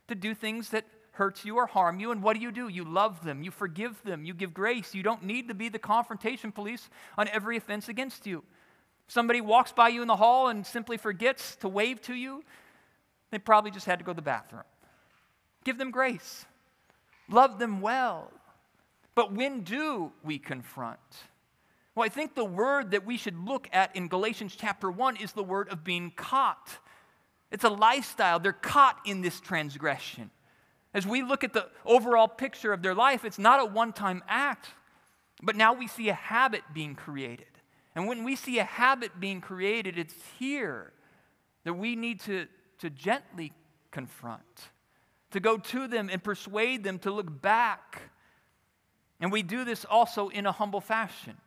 to 0.08 0.16
do 0.16 0.34
things 0.34 0.70
that 0.70 0.86
hurts 1.12 1.46
you 1.46 1.58
or 1.58 1.66
harm 1.66 2.00
you 2.00 2.12
and 2.12 2.22
what 2.22 2.36
do 2.36 2.40
you 2.40 2.52
do 2.52 2.68
you 2.68 2.84
love 2.84 3.24
them 3.24 3.42
you 3.42 3.50
forgive 3.50 4.00
them 4.04 4.24
you 4.24 4.36
give 4.36 4.54
grace 4.54 4.94
you 4.94 5.02
don't 5.02 5.24
need 5.24 5.48
to 5.48 5.56
be 5.56 5.68
the 5.68 5.80
confrontation 5.80 6.52
police 6.52 6.92
on 7.18 7.28
every 7.30 7.58
offense 7.58 7.90
against 7.90 8.28
you 8.28 8.44
somebody 9.08 9.42
walks 9.42 9.72
by 9.72 9.90
you 9.90 10.02
in 10.02 10.08
the 10.08 10.16
hall 10.16 10.50
and 10.50 10.66
simply 10.66 10.98
forgets 10.98 11.56
to 11.58 11.68
wave 11.68 12.02
to 12.04 12.14
you, 12.14 12.44
they 13.32 13.40
probably 13.40 13.72
just 13.72 13.86
had 13.86 14.00
to 14.00 14.06
go 14.06 14.12
to 14.12 14.16
the 14.16 14.22
bathroom. 14.22 14.64
Give 15.64 15.78
them 15.78 15.92
grace, 15.92 16.46
love 17.30 17.60
them 17.60 17.82
well. 17.82 18.32
But 19.16 19.34
when 19.34 19.62
do 19.62 20.12
we 20.24 20.38
confront? 20.38 21.00
Well, 21.96 22.06
I 22.06 22.10
think 22.10 22.36
the 22.36 22.46
word 22.46 22.92
that 22.92 23.04
we 23.04 23.18
should 23.18 23.36
look 23.40 23.68
at 23.74 23.96
in 23.96 24.08
Galatians 24.08 24.56
chapter 24.56 24.92
1 24.92 25.18
is 25.18 25.32
the 25.32 25.44
word 25.44 25.70
of 25.70 25.84
being 25.84 26.12
caught. 26.16 26.78
It's 27.52 27.64
a 27.64 27.70
lifestyle. 27.70 28.40
They're 28.40 28.54
caught 28.54 29.00
in 29.06 29.22
this 29.22 29.40
transgression. 29.40 30.30
As 30.94 31.08
we 31.08 31.24
look 31.24 31.44
at 31.44 31.54
the 31.54 31.68
overall 31.86 32.28
picture 32.28 32.74
of 32.74 32.84
their 32.84 32.94
life, 32.94 33.26
it's 33.26 33.40
not 33.40 33.60
a 33.60 33.66
one 33.66 33.94
time 33.94 34.24
act, 34.28 34.68
but 35.42 35.56
now 35.56 35.74
we 35.74 35.88
see 35.88 36.10
a 36.10 36.14
habit 36.14 36.62
being 36.74 36.94
created. 36.94 37.48
And 37.98 38.08
when 38.08 38.24
we 38.24 38.36
see 38.36 38.60
a 38.60 38.64
habit 38.64 39.20
being 39.20 39.42
created, 39.42 39.98
it's 39.98 40.14
here 40.38 40.94
that 41.64 41.74
we 41.74 41.96
need 41.96 42.20
to, 42.22 42.46
to 42.78 42.92
gently 42.92 43.54
confront, 43.90 44.44
to 45.32 45.40
go 45.40 45.58
to 45.58 45.88
them 45.88 46.08
and 46.12 46.24
persuade 46.24 46.84
them 46.84 47.00
to 47.00 47.12
look 47.12 47.42
back. 47.42 48.04
And 49.20 49.32
we 49.32 49.42
do 49.42 49.66
this 49.66 49.84
also 49.84 50.30
in 50.30 50.46
a 50.46 50.52
humble 50.52 50.80
fashion. 50.80 51.38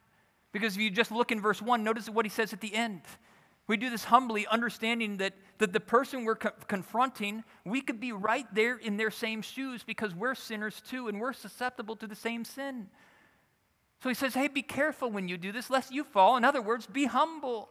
Because 0.51 0.75
if 0.75 0.83
you 0.83 0.91
just 0.91 1.13
look 1.13 1.31
in 1.31 1.41
verse 1.41 1.63
1, 1.63 1.85
notice 1.85 2.11
what 2.11 2.25
he 2.25 2.31
says 2.31 2.53
at 2.53 2.61
the 2.61 2.75
end. 2.75 3.03
We 3.69 3.77
do 3.77 3.89
this 3.89 4.03
humbly, 4.03 4.45
understanding 4.49 5.19
that, 5.19 5.35
that 5.59 5.73
the 5.73 5.79
person 5.79 6.25
we're 6.25 6.35
co- 6.35 6.51
confronting, 6.67 7.45
we 7.65 7.81
could 7.81 8.01
be 8.01 8.11
right 8.11 8.53
there 8.53 8.77
in 8.77 8.97
their 8.97 9.13
same 9.13 9.43
shoes 9.43 9.85
because 9.85 10.17
we're 10.17 10.35
sinners 10.35 10.83
too 10.91 11.07
and 11.07 11.21
we're 11.21 11.33
susceptible 11.33 11.95
to 11.95 12.09
the 12.09 12.17
same 12.17 12.45
sin. 12.45 12.89
So 14.03 14.09
he 14.09 14.15
says, 14.15 14.35
hey, 14.35 14.49
be 14.49 14.63
careful 14.63 15.11
when 15.11 15.29
you 15.29 15.37
do 15.37 15.53
this, 15.53 15.69
lest 15.69 15.93
you 15.93 16.05
fall. 16.05 16.37
In 16.37 16.45
other 16.45 16.63
words, 16.63 16.87
be 16.87 17.05
humble, 17.05 17.69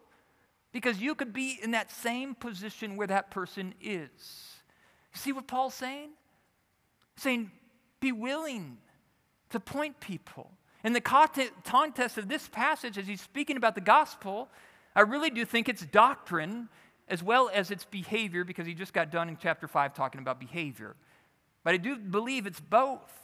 because 0.72 1.00
you 1.00 1.15
could 1.15 1.34
be 1.34 1.58
in 1.62 1.72
that 1.72 1.92
same 1.92 2.36
position 2.36 2.96
where 2.96 3.08
that 3.08 3.32
person 3.32 3.74
is. 3.82 4.60
You 5.13 5.20
see 5.20 5.32
what 5.32 5.48
Paul's 5.48 5.74
saying? 5.74 6.10
He's 7.15 7.24
saying, 7.24 7.52
be 8.00 8.12
willing 8.12 8.78
to 9.50 9.60
point 9.60 10.00
people. 10.00 10.52
In 10.84 10.94
the 10.94 11.02
context 11.02 12.18
of 12.18 12.30
this 12.30 12.48
passage, 12.48 13.00
as 13.00 13.08
he's 13.08 13.22
speaking 13.22 13.58
about 13.58 13.74
the 13.74 13.82
gospel, 13.82 14.50
I 14.96 15.02
really 15.02 15.32
do 15.32 15.44
think 15.46 15.68
it's 15.68 15.84
doctrine 15.86 16.70
as 17.08 17.24
well 17.24 17.50
as 17.52 17.72
its 17.72 17.86
behavior, 17.86 18.44
because 18.44 18.68
he 18.68 18.76
just 18.76 18.94
got 18.94 19.10
done 19.12 19.30
in 19.30 19.38
chapter 19.42 19.68
5 19.68 19.96
talking 19.96 20.22
about 20.22 20.39
behavior. 20.39 20.96
But 21.63 21.74
I 21.74 21.78
do 21.78 21.98
believe 21.98 22.46
it's 22.46 22.60
both. 22.60 23.18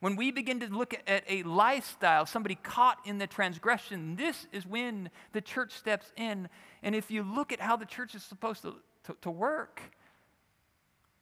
When 0.00 0.16
we 0.16 0.30
begin 0.30 0.60
to 0.60 0.66
look 0.66 0.94
at 1.06 1.24
a 1.28 1.42
lifestyle, 1.42 2.24
somebody 2.24 2.54
caught 2.54 2.98
in 3.04 3.18
the 3.18 3.26
transgression, 3.26 4.16
this 4.16 4.46
is 4.50 4.66
when 4.66 5.10
the 5.32 5.42
church 5.42 5.72
steps 5.72 6.10
in. 6.16 6.48
And 6.82 6.94
if 6.94 7.10
you 7.10 7.22
look 7.22 7.52
at 7.52 7.60
how 7.60 7.76
the 7.76 7.84
church 7.84 8.14
is 8.14 8.22
supposed 8.22 8.62
to, 8.62 8.76
to, 9.04 9.16
to 9.20 9.30
work, 9.30 9.82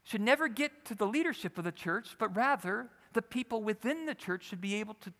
should 0.04 0.20
never 0.20 0.46
get 0.46 0.84
to 0.86 0.94
the 0.94 1.06
leadership 1.06 1.58
of 1.58 1.64
the 1.64 1.72
church, 1.72 2.16
but 2.18 2.34
rather 2.36 2.88
the 3.14 3.22
people 3.22 3.62
within 3.62 4.06
the 4.06 4.14
church 4.14 4.44
should 4.44 4.60
be 4.60 4.76
able 4.76 4.94
to, 4.94 5.12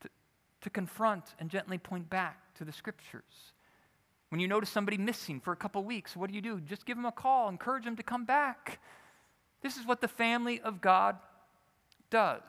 to, 0.00 0.08
to 0.62 0.70
confront 0.70 1.34
and 1.38 1.50
gently 1.50 1.76
point 1.76 2.08
back 2.08 2.54
to 2.54 2.64
the 2.64 2.72
scriptures. 2.72 3.52
When 4.30 4.40
you 4.40 4.48
notice 4.48 4.70
somebody 4.70 4.96
missing 4.96 5.38
for 5.38 5.52
a 5.52 5.56
couple 5.56 5.84
weeks, 5.84 6.16
what 6.16 6.30
do 6.30 6.34
you 6.34 6.40
do? 6.40 6.60
Just 6.60 6.86
give 6.86 6.96
them 6.96 7.04
a 7.04 7.12
call, 7.12 7.48
encourage 7.50 7.84
them 7.84 7.96
to 7.96 8.02
come 8.02 8.24
back. 8.24 8.80
This 9.60 9.76
is 9.76 9.86
what 9.86 10.00
the 10.00 10.08
family 10.08 10.60
of 10.60 10.80
God 10.80 11.16
does. 12.10 12.42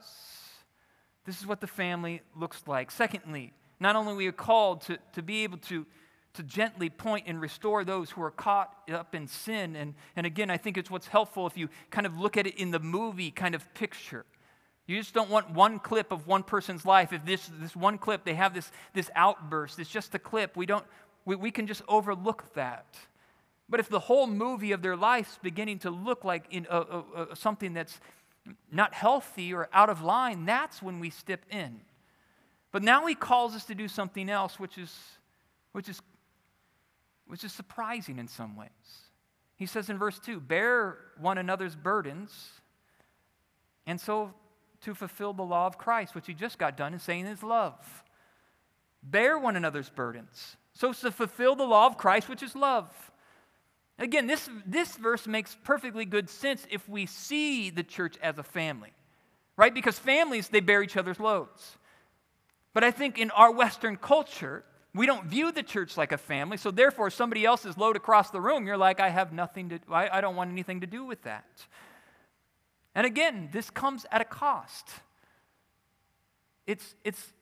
This 1.25 1.39
is 1.39 1.45
what 1.45 1.61
the 1.61 1.67
family 1.67 2.21
looks 2.35 2.63
like. 2.67 2.91
Secondly, 2.91 3.53
not 3.79 3.95
only 3.95 4.13
are 4.13 4.15
we 4.15 4.31
called 4.31 4.81
to, 4.81 4.97
to 5.13 5.21
be 5.21 5.43
able 5.43 5.57
to, 5.59 5.85
to 6.33 6.43
gently 6.43 6.89
point 6.89 7.25
and 7.27 7.39
restore 7.39 7.83
those 7.83 8.09
who 8.11 8.21
are 8.23 8.31
caught 8.31 8.73
up 8.91 9.13
in 9.13 9.27
sin. 9.27 9.75
And, 9.75 9.93
and 10.15 10.25
again, 10.25 10.49
I 10.49 10.57
think 10.57 10.77
it's 10.77 10.89
what's 10.89 11.07
helpful 11.07 11.45
if 11.47 11.57
you 11.57 11.69
kind 11.89 12.07
of 12.07 12.17
look 12.17 12.37
at 12.37 12.47
it 12.47 12.55
in 12.55 12.71
the 12.71 12.79
movie 12.79 13.31
kind 13.31 13.55
of 13.55 13.73
picture. 13.73 14.25
You 14.87 14.97
just 14.97 15.13
don't 15.13 15.29
want 15.29 15.51
one 15.51 15.79
clip 15.79 16.11
of 16.11 16.27
one 16.27 16.43
person's 16.43 16.85
life. 16.85 17.13
If 17.13 17.25
this, 17.25 17.49
this 17.59 17.75
one 17.75 17.97
clip, 17.97 18.25
they 18.25 18.33
have 18.33 18.53
this, 18.53 18.71
this 18.93 19.09
outburst, 19.15 19.79
it's 19.79 19.89
just 19.89 20.15
a 20.15 20.19
clip. 20.19 20.57
We, 20.57 20.65
don't, 20.65 20.85
we, 21.23 21.35
we 21.35 21.51
can 21.51 21.67
just 21.67 21.81
overlook 21.87 22.53
that. 22.55 22.97
But 23.69 23.79
if 23.79 23.87
the 23.87 23.99
whole 23.99 24.27
movie 24.27 24.73
of 24.73 24.81
their 24.81 24.97
life's 24.97 25.39
beginning 25.41 25.79
to 25.79 25.89
look 25.89 26.25
like 26.25 26.45
in, 26.51 26.67
uh, 26.69 26.83
uh, 26.91 27.03
uh, 27.15 27.35
something 27.35 27.73
that's 27.73 28.01
not 28.71 28.93
healthy 28.93 29.53
or 29.53 29.69
out 29.73 29.89
of 29.89 30.01
line, 30.01 30.45
that's 30.45 30.81
when 30.81 30.99
we 30.99 31.09
step 31.09 31.45
in. 31.49 31.81
But 32.71 32.83
now 32.83 33.05
he 33.05 33.15
calls 33.15 33.55
us 33.55 33.65
to 33.65 33.75
do 33.75 33.87
something 33.87 34.29
else, 34.29 34.59
which 34.59 34.77
is, 34.77 34.95
which 35.73 35.89
is, 35.89 36.01
which 37.27 37.43
is 37.43 37.51
surprising 37.51 38.17
in 38.17 38.27
some 38.27 38.55
ways. 38.55 38.69
He 39.55 39.65
says 39.65 39.89
in 39.89 39.97
verse 39.97 40.19
2 40.19 40.39
Bear 40.39 40.97
one 41.19 41.37
another's 41.37 41.75
burdens, 41.75 42.49
and 43.85 43.99
so 43.99 44.33
to 44.81 44.95
fulfill 44.95 45.33
the 45.33 45.43
law 45.43 45.67
of 45.67 45.77
Christ, 45.77 46.15
which 46.15 46.27
he 46.27 46.33
just 46.33 46.57
got 46.57 46.75
done 46.75 46.93
in 46.93 46.99
saying 46.99 47.27
is 47.27 47.43
love. 47.43 48.03
Bear 49.03 49.37
one 49.37 49.55
another's 49.55 49.89
burdens. 49.89 50.57
So 50.73 50.93
to 50.93 51.11
fulfill 51.11 51.55
the 51.55 51.65
law 51.65 51.85
of 51.85 51.97
Christ, 51.97 52.29
which 52.29 52.41
is 52.41 52.55
love. 52.55 53.10
Again, 54.01 54.25
this, 54.25 54.49
this 54.65 54.97
verse 54.97 55.27
makes 55.27 55.55
perfectly 55.63 56.05
good 56.05 56.27
sense 56.27 56.65
if 56.71 56.89
we 56.89 57.05
see 57.05 57.69
the 57.69 57.83
church 57.83 58.17
as 58.23 58.39
a 58.39 58.43
family, 58.43 58.93
right? 59.55 59.71
Because 59.71 59.99
families, 59.99 60.49
they 60.49 60.59
bear 60.59 60.81
each 60.81 60.97
other's 60.97 61.19
loads. 61.19 61.77
But 62.73 62.83
I 62.83 62.89
think 62.89 63.19
in 63.19 63.29
our 63.29 63.51
Western 63.51 63.97
culture, 63.97 64.63
we 64.95 65.05
don't 65.05 65.27
view 65.27 65.51
the 65.51 65.61
church 65.61 65.97
like 65.97 66.11
a 66.11 66.17
family, 66.17 66.57
so 66.57 66.71
therefore, 66.71 67.11
somebody 67.11 67.45
else's 67.45 67.77
load 67.77 67.95
across 67.95 68.31
the 68.31 68.41
room, 68.41 68.65
you're 68.65 68.75
like, 68.75 68.99
I 68.99 69.09
have 69.09 69.31
nothing 69.31 69.69
to, 69.69 69.79
I, 69.91 70.17
I 70.17 70.21
don't 70.21 70.35
want 70.35 70.49
anything 70.49 70.81
to 70.81 70.87
do 70.87 71.05
with 71.05 71.21
that. 71.21 71.45
And 72.95 73.05
again, 73.05 73.49
this 73.53 73.69
comes 73.69 74.07
at 74.11 74.19
a 74.19 74.25
cost. 74.25 74.89
It's, 76.65 76.95
it's, 77.03 77.33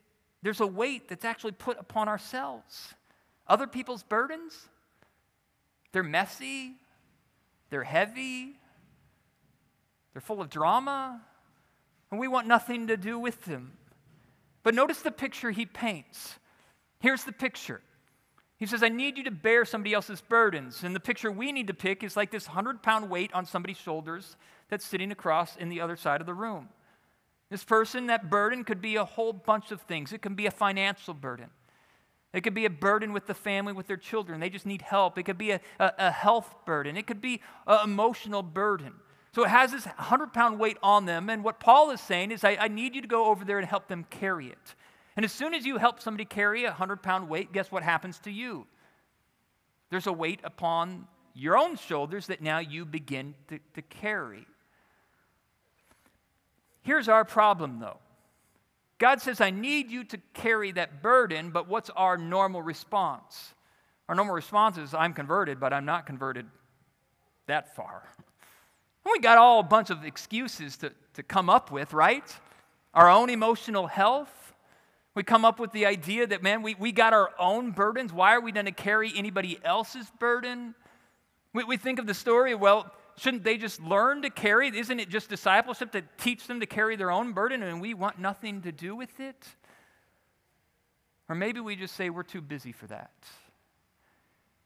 there's 0.42 0.60
a 0.60 0.68
weight 0.68 1.08
that's 1.08 1.24
actually 1.24 1.54
put 1.54 1.80
upon 1.80 2.10
ourselves. 2.10 2.94
Other 3.48 3.66
people's 3.66 4.04
burdens, 4.04 4.68
they're 5.92 6.04
messy, 6.04 6.74
they're 7.70 7.84
heavy, 7.84 8.60
they're 10.14 10.22
full 10.22 10.42
of 10.42 10.50
drama, 10.50 11.22
and 12.12 12.20
we 12.20 12.28
want 12.28 12.48
nothing 12.48 12.88
to 12.88 12.98
do 12.98 13.20
with 13.20 13.46
them. 13.46 13.74
But 14.64 14.74
notice 14.74 15.02
the 15.02 15.12
picture 15.12 15.52
he 15.52 15.66
paints. 15.66 16.38
Here's 17.00 17.24
the 17.24 17.32
picture. 17.32 17.82
He 18.58 18.66
says, 18.66 18.84
I 18.84 18.90
need 18.90 19.18
you 19.18 19.24
to 19.24 19.32
bear 19.32 19.64
somebody 19.64 19.94
else's 19.94 20.20
burdens. 20.20 20.84
And 20.84 20.94
the 20.94 21.00
picture 21.00 21.32
we 21.32 21.54
need 21.54 21.68
to 21.68 21.74
pick 21.74 22.04
is 22.04 22.18
like 22.18 22.30
this 22.30 22.48
100 22.48 22.84
pound 22.84 23.10
weight 23.10 23.34
on 23.34 23.46
somebody's 23.46 23.78
shoulders 23.78 24.36
that's 24.70 24.86
sitting 24.86 25.12
across 25.12 25.56
in 25.56 25.70
the 25.70 25.80
other 25.80 25.96
side 25.96 26.20
of 26.20 26.28
the 26.28 26.34
room. 26.34 26.68
This 27.50 27.64
person, 27.64 28.08
that 28.08 28.30
burden 28.30 28.64
could 28.64 28.82
be 28.82 28.98
a 28.98 29.06
whole 29.06 29.34
bunch 29.34 29.72
of 29.72 29.82
things. 29.82 30.12
It 30.12 30.22
can 30.22 30.36
be 30.36 30.46
a 30.46 30.52
financial 30.52 31.14
burden, 31.14 31.50
it 32.34 32.42
could 32.42 32.54
be 32.54 32.66
a 32.66 32.70
burden 32.70 33.12
with 33.12 33.26
the 33.26 33.34
family, 33.34 33.74
with 33.74 33.88
their 33.88 33.98
children. 33.98 34.40
They 34.40 34.50
just 34.50 34.66
need 34.66 34.84
help. 34.84 35.18
It 35.18 35.24
could 35.24 35.38
be 35.38 35.52
a, 35.52 35.62
a, 35.80 35.94
a 35.98 36.12
health 36.12 36.54
burden. 36.66 36.96
It 36.96 37.08
could 37.08 37.22
be 37.22 37.42
an 37.66 37.80
emotional 37.84 38.44
burden. 38.44 38.94
So 39.34 39.44
it 39.44 39.50
has 39.50 39.72
this 39.72 39.86
100 39.86 40.34
pound 40.34 40.60
weight 40.60 40.78
on 40.84 41.06
them. 41.06 41.30
And 41.30 41.44
what 41.44 41.60
Paul 41.60 41.92
is 41.92 42.02
saying 42.02 42.32
is, 42.32 42.44
I, 42.44 42.58
I 42.60 42.68
need 42.68 42.96
you 42.96 43.02
to 43.02 43.08
go 43.08 43.26
over 43.26 43.44
there 43.46 43.58
and 43.58 43.68
help 43.68 43.88
them 43.88 44.06
carry 44.10 44.48
it. 44.48 44.76
And 45.16 45.26
as 45.26 45.32
soon 45.32 45.54
as 45.54 45.66
you 45.66 45.78
help 45.78 46.00
somebody 46.00 46.26
carry 46.26 46.66
a 46.66 46.70
100 46.70 47.02
pound 47.02 47.30
weight, 47.30 47.52
guess 47.52 47.72
what 47.72 47.84
happens 47.84 48.20
to 48.20 48.32
you? 48.32 48.68
There's 49.90 50.08
a 50.08 50.14
weight 50.14 50.40
upon 50.44 51.08
your 51.34 51.58
own 51.58 51.78
shoulders 51.78 52.28
that 52.28 52.42
now 52.42 52.60
you 52.60 52.86
begin 52.86 53.34
to, 53.48 53.60
to 53.74 53.82
carry. 53.82 54.46
Here's 56.82 57.10
our 57.10 57.26
problem, 57.26 57.80
though 57.80 57.98
God 59.00 59.22
says, 59.22 59.40
I 59.40 59.50
need 59.50 59.90
you 59.90 60.04
to 60.04 60.18
carry 60.34 60.72
that 60.74 61.02
burden, 61.02 61.52
but 61.52 61.70
what's 61.70 61.90
our 61.92 62.18
normal 62.18 62.62
response? 62.62 63.54
Our 64.10 64.16
normal 64.16 64.36
response 64.36 64.78
is, 64.78 64.94
I'm 64.94 65.14
converted, 65.14 65.60
but 65.60 65.72
I'm 65.72 65.86
not 65.86 66.06
converted 66.06 66.46
that 67.48 67.76
far. 67.76 68.04
And 69.06 69.12
we 69.12 69.20
got 69.20 69.38
all 69.38 69.62
a 69.62 69.64
bunch 69.64 69.90
of 69.90 70.04
excuses 70.04 70.76
to, 70.78 70.92
to 71.14 71.24
come 71.24 71.50
up 71.50 71.72
with, 71.72 71.94
right? 71.94 72.24
Our 72.94 73.10
own 73.10 73.30
emotional 73.30 73.88
health. 73.88 74.54
We 75.16 75.24
come 75.24 75.46
up 75.46 75.60
with 75.60 75.72
the 75.72 75.86
idea 75.86 76.28
that, 76.28 76.44
man, 76.44 76.62
we, 76.62 76.76
we 76.76 76.92
got 76.92 77.14
our 77.14 77.32
own 77.40 77.72
burdens. 77.72 78.12
Why 78.12 78.36
are 78.36 78.42
we 78.42 78.52
going 78.52 78.66
to 78.66 78.72
carry 78.74 79.14
anybody 79.16 79.60
else's 79.64 80.10
burden? 80.20 80.76
We, 81.54 81.64
we 81.64 81.78
think 81.78 82.00
of 82.00 82.06
the 82.06 82.14
story, 82.14 82.54
well, 82.54 82.92
shouldn't 83.20 83.44
they 83.44 83.58
just 83.58 83.82
learn 83.82 84.22
to 84.22 84.30
carry? 84.30 84.76
Isn't 84.76 85.00
it 85.00 85.10
just 85.10 85.30
discipleship 85.30 85.92
to 85.92 86.04
teach 86.18 86.48
them 86.48 86.60
to 86.60 86.66
carry 86.66 86.96
their 86.96 87.12
own 87.12 87.34
burden 87.34 87.64
and 87.64 87.82
we 87.82 87.94
want 87.94 88.20
nothing 88.20 88.62
to 88.64 88.72
do 88.72 88.96
with 88.96 89.20
it? 89.20 89.46
Or 91.28 91.36
maybe 91.36 91.60
we 91.60 91.76
just 91.76 91.96
say 91.96 92.10
we're 92.10 92.24
too 92.24 92.42
busy 92.42 92.72
for 92.72 92.88
that. 92.88 93.12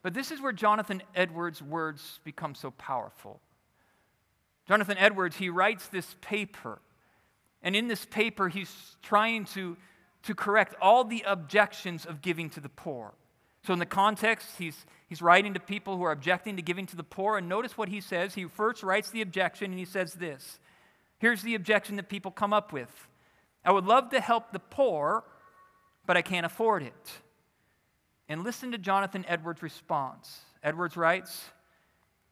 But 0.01 0.13
this 0.13 0.31
is 0.31 0.41
where 0.41 0.51
Jonathan 0.51 1.01
Edwards' 1.15 1.61
words 1.61 2.19
become 2.23 2.55
so 2.55 2.71
powerful. 2.71 3.39
Jonathan 4.67 4.97
Edwards, 4.97 5.37
he 5.37 5.49
writes 5.49 5.87
this 5.87 6.15
paper. 6.21 6.79
And 7.61 7.75
in 7.75 7.87
this 7.87 8.05
paper, 8.05 8.49
he's 8.49 8.97
trying 9.01 9.45
to, 9.45 9.77
to 10.23 10.35
correct 10.35 10.75
all 10.81 11.03
the 11.03 11.23
objections 11.25 12.05
of 12.05 12.21
giving 12.21 12.49
to 12.51 12.59
the 12.59 12.69
poor. 12.69 13.13
So, 13.65 13.71
in 13.71 13.79
the 13.79 13.85
context, 13.85 14.49
he's, 14.57 14.85
he's 15.07 15.21
writing 15.21 15.53
to 15.53 15.59
people 15.59 15.97
who 15.97 16.03
are 16.03 16.11
objecting 16.11 16.57
to 16.57 16.61
giving 16.61 16.85
to 16.87 16.97
the 16.97 17.03
poor. 17.03 17.37
And 17.37 17.47
notice 17.47 17.77
what 17.77 17.89
he 17.89 18.01
says. 18.01 18.35
He 18.35 18.45
first 18.45 18.83
writes 18.83 19.09
the 19.09 19.21
objection 19.21 19.71
and 19.71 19.79
he 19.79 19.85
says 19.85 20.13
this 20.13 20.59
Here's 21.17 21.41
the 21.41 21.55
objection 21.55 21.95
that 21.95 22.09
people 22.09 22.31
come 22.31 22.53
up 22.53 22.73
with 22.73 23.07
I 23.63 23.71
would 23.71 23.85
love 23.85 24.09
to 24.09 24.19
help 24.19 24.51
the 24.51 24.59
poor, 24.59 25.23
but 26.05 26.17
I 26.17 26.21
can't 26.21 26.45
afford 26.45 26.83
it. 26.83 27.11
And 28.27 28.43
listen 28.43 28.71
to 28.71 28.77
Jonathan 28.77 29.25
Edwards' 29.27 29.61
response. 29.61 30.41
Edwards 30.61 30.97
writes 30.97 31.45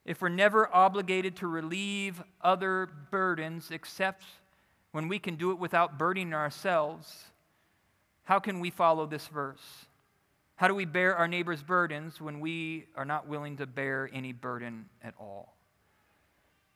If 0.03 0.21
we're 0.21 0.29
never 0.29 0.73
obligated 0.75 1.37
to 1.37 1.47
relieve 1.47 2.21
other 2.41 2.89
burdens 3.09 3.71
except 3.71 4.25
when 4.91 5.07
we 5.07 5.19
can 5.19 5.35
do 5.35 5.51
it 5.51 5.59
without 5.59 5.97
burdening 5.97 6.33
ourselves, 6.33 7.25
how 8.25 8.39
can 8.39 8.59
we 8.59 8.69
follow 8.69 9.05
this 9.05 9.27
verse? 9.27 9.85
How 10.61 10.67
do 10.67 10.75
we 10.75 10.85
bear 10.85 11.15
our 11.15 11.27
neighbor's 11.27 11.63
burdens 11.63 12.21
when 12.21 12.39
we 12.39 12.85
are 12.95 13.03
not 13.03 13.27
willing 13.27 13.57
to 13.57 13.65
bear 13.65 14.07
any 14.13 14.31
burden 14.31 14.85
at 15.03 15.15
all? 15.19 15.57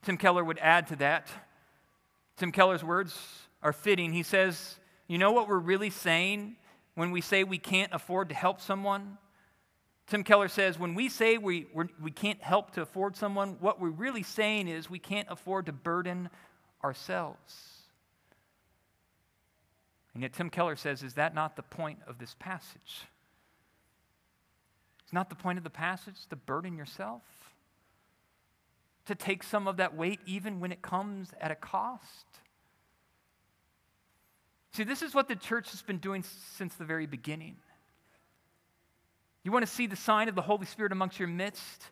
Tim 0.01 0.17
Keller 0.17 0.43
would 0.43 0.57
add 0.57 0.87
to 0.87 0.95
that. 0.95 1.27
Tim 2.35 2.51
Keller's 2.51 2.83
words 2.83 3.15
are 3.61 3.73
fitting. 3.73 4.11
He 4.11 4.23
says, 4.23 4.79
You 5.07 5.19
know 5.19 5.33
what 5.33 5.47
we're 5.47 5.59
really 5.59 5.91
saying 5.91 6.55
when 6.95 7.11
we 7.11 7.21
say 7.21 7.43
we 7.43 7.59
can't 7.59 7.93
afford 7.93 8.29
to 8.29 8.35
help 8.35 8.59
someone? 8.59 9.19
Tim 10.07 10.23
Keller 10.23 10.47
says, 10.47 10.79
When 10.79 10.95
we 10.95 11.07
say 11.07 11.37
we, 11.37 11.67
we're, 11.71 11.89
we 12.01 12.09
can't 12.09 12.41
help 12.41 12.71
to 12.71 12.81
afford 12.81 13.15
someone, 13.15 13.57
what 13.59 13.79
we're 13.79 13.89
really 13.91 14.23
saying 14.23 14.67
is 14.67 14.89
we 14.89 14.97
can't 14.97 15.27
afford 15.29 15.67
to 15.67 15.71
burden 15.71 16.31
ourselves. 16.83 17.83
And 20.15 20.23
yet, 20.23 20.33
Tim 20.33 20.49
Keller 20.49 20.75
says, 20.75 21.03
Is 21.03 21.13
that 21.13 21.35
not 21.35 21.55
the 21.55 21.61
point 21.61 21.99
of 22.07 22.17
this 22.17 22.35
passage? 22.39 23.05
It's 25.05 25.13
not 25.13 25.29
the 25.29 25.35
point 25.35 25.59
of 25.59 25.63
the 25.63 25.69
passage 25.69 26.25
to 26.29 26.35
burden 26.35 26.75
yourself, 26.75 27.21
to 29.05 29.13
take 29.13 29.43
some 29.43 29.67
of 29.67 29.77
that 29.77 29.95
weight 29.95 30.19
even 30.25 30.59
when 30.59 30.71
it 30.71 30.81
comes 30.81 31.29
at 31.39 31.51
a 31.51 31.55
cost. 31.55 32.25
See, 34.73 34.83
this 34.83 35.03
is 35.03 35.13
what 35.13 35.27
the 35.27 35.35
church 35.35 35.71
has 35.71 35.83
been 35.83 35.99
doing 35.99 36.23
since 36.57 36.73
the 36.75 36.85
very 36.85 37.05
beginning. 37.05 37.55
You 39.43 39.51
want 39.51 39.63
to 39.63 39.71
see 39.71 39.85
the 39.85 39.95
sign 39.95 40.27
of 40.27 40.33
the 40.33 40.41
Holy 40.41 40.65
Spirit 40.65 40.91
amongst 40.91 41.19
your 41.19 41.27
midst? 41.27 41.91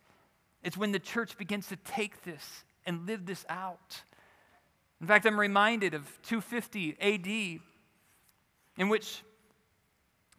It's 0.63 0.75
when 0.75 0.91
the 0.91 0.99
church 0.99 1.37
begins 1.37 1.67
to 1.67 1.75
take 1.75 2.23
this 2.23 2.63
and 2.85 3.05
live 3.05 3.27
this 3.27 3.45
out. 3.47 4.01
In 4.99 5.05
fact, 5.07 5.27
I'm 5.27 5.39
reminded 5.39 5.93
of 5.93 6.01
250 6.23 6.97
AD, 6.99 7.61
in 8.77 8.89
which 8.89 9.21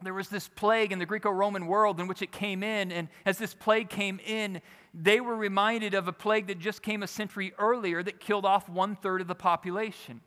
there 0.04 0.14
was 0.14 0.28
this 0.28 0.48
plague 0.48 0.92
in 0.92 0.98
the 0.98 1.06
Greco 1.06 1.30
Roman 1.30 1.66
world 1.66 2.00
in 2.00 2.06
which 2.06 2.22
it 2.22 2.32
came 2.32 2.62
in. 2.62 2.92
And 2.92 3.08
as 3.24 3.38
this 3.38 3.54
plague 3.54 3.88
came 3.88 4.20
in, 4.24 4.60
they 4.92 5.20
were 5.20 5.36
reminded 5.36 5.94
of 5.94 6.08
a 6.08 6.12
plague 6.12 6.46
that 6.48 6.58
just 6.58 6.82
came 6.82 7.02
a 7.02 7.06
century 7.06 7.52
earlier 7.58 8.02
that 8.02 8.20
killed 8.20 8.44
off 8.44 8.68
one 8.68 8.96
third 8.96 9.20
of 9.20 9.26
the 9.26 9.34
population. 9.34 10.20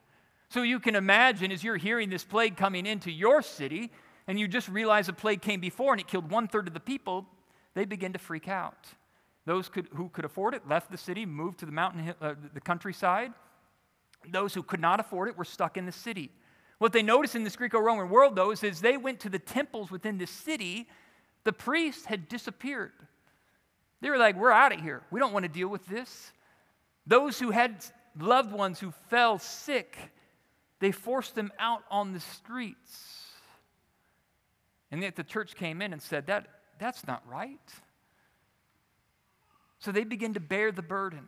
So 0.50 0.62
you 0.62 0.80
can 0.80 0.96
imagine 0.96 1.52
as 1.52 1.64
you're 1.64 1.78
hearing 1.78 2.10
this 2.10 2.24
plague 2.24 2.58
coming 2.58 2.86
into 2.86 3.12
your 3.12 3.42
city, 3.42 3.92
and 4.28 4.40
you 4.40 4.48
just 4.48 4.68
realize 4.68 5.08
a 5.10 5.14
plague 5.14 5.42
came 5.42 5.60
before 5.60 5.94
and 5.94 6.02
it 6.02 6.08
killed 6.08 6.30
one 6.30 6.48
third 6.48 6.68
of 6.68 6.74
the 6.74 6.80
people, 6.80 7.26
they 7.74 7.86
begin 7.86 8.14
to 8.14 8.20
freak 8.20 8.48
out. 8.48 8.88
Those 9.46 9.70
could, 9.70 9.88
who 9.94 10.10
could 10.10 10.26
afford 10.26 10.54
it 10.54 10.68
left 10.68 10.92
the 10.92 10.98
city, 10.98 11.26
moved 11.26 11.60
to 11.60 11.66
the 11.66 11.72
mountain, 11.72 12.14
uh, 12.22 12.34
the 12.54 12.60
countryside. 12.60 13.32
Those 14.30 14.54
who 14.54 14.62
could 14.62 14.82
not 14.82 15.00
afford 15.00 15.30
it 15.30 15.38
were 15.38 15.46
stuck 15.46 15.78
in 15.78 15.86
the 15.86 15.92
city. 15.92 16.32
What 16.80 16.94
they 16.94 17.02
noticed 17.02 17.36
in 17.36 17.44
this 17.44 17.56
Greco 17.56 17.80
Roman 17.80 18.10
world, 18.10 18.36
though, 18.36 18.52
is 18.52 18.64
as 18.64 18.82
they 18.82 18.98
went 18.98 19.20
to 19.22 19.30
the 19.30 19.40
temples 19.40 19.90
within 19.90 20.18
the 20.18 20.28
city, 20.28 20.88
the 21.44 21.54
priests 21.54 22.06
had 22.06 22.30
disappeared. 22.30 22.92
They 24.02 24.10
were 24.10 24.18
like, 24.18 24.36
We're 24.36 24.52
out 24.52 24.74
of 24.74 24.82
here. 24.82 25.02
We 25.10 25.20
don't 25.20 25.34
want 25.34 25.44
to 25.44 25.50
deal 25.52 25.68
with 25.68 25.86
this. 25.88 26.32
Those 27.08 27.40
who 27.40 27.52
had 27.52 27.84
loved 28.20 28.52
ones 28.52 28.80
who 28.80 28.92
fell 29.10 29.40
sick, 29.40 29.98
they 30.80 30.92
forced 30.92 31.36
them 31.36 31.52
out 31.58 31.84
on 31.90 32.14
the 32.14 32.20
streets. 32.20 33.24
And 34.92 35.02
yet 35.02 35.16
the 35.16 35.24
church 35.24 35.56
came 35.56 35.82
in 35.82 35.94
and 35.94 36.02
said, 36.02 36.28
that, 36.28 36.48
That's 36.80 37.08
not 37.08 37.24
right. 37.28 37.60
So 39.80 39.92
they 39.92 40.04
began 40.04 40.34
to 40.34 40.40
bear 40.40 40.72
the 40.72 40.82
burden 40.82 41.26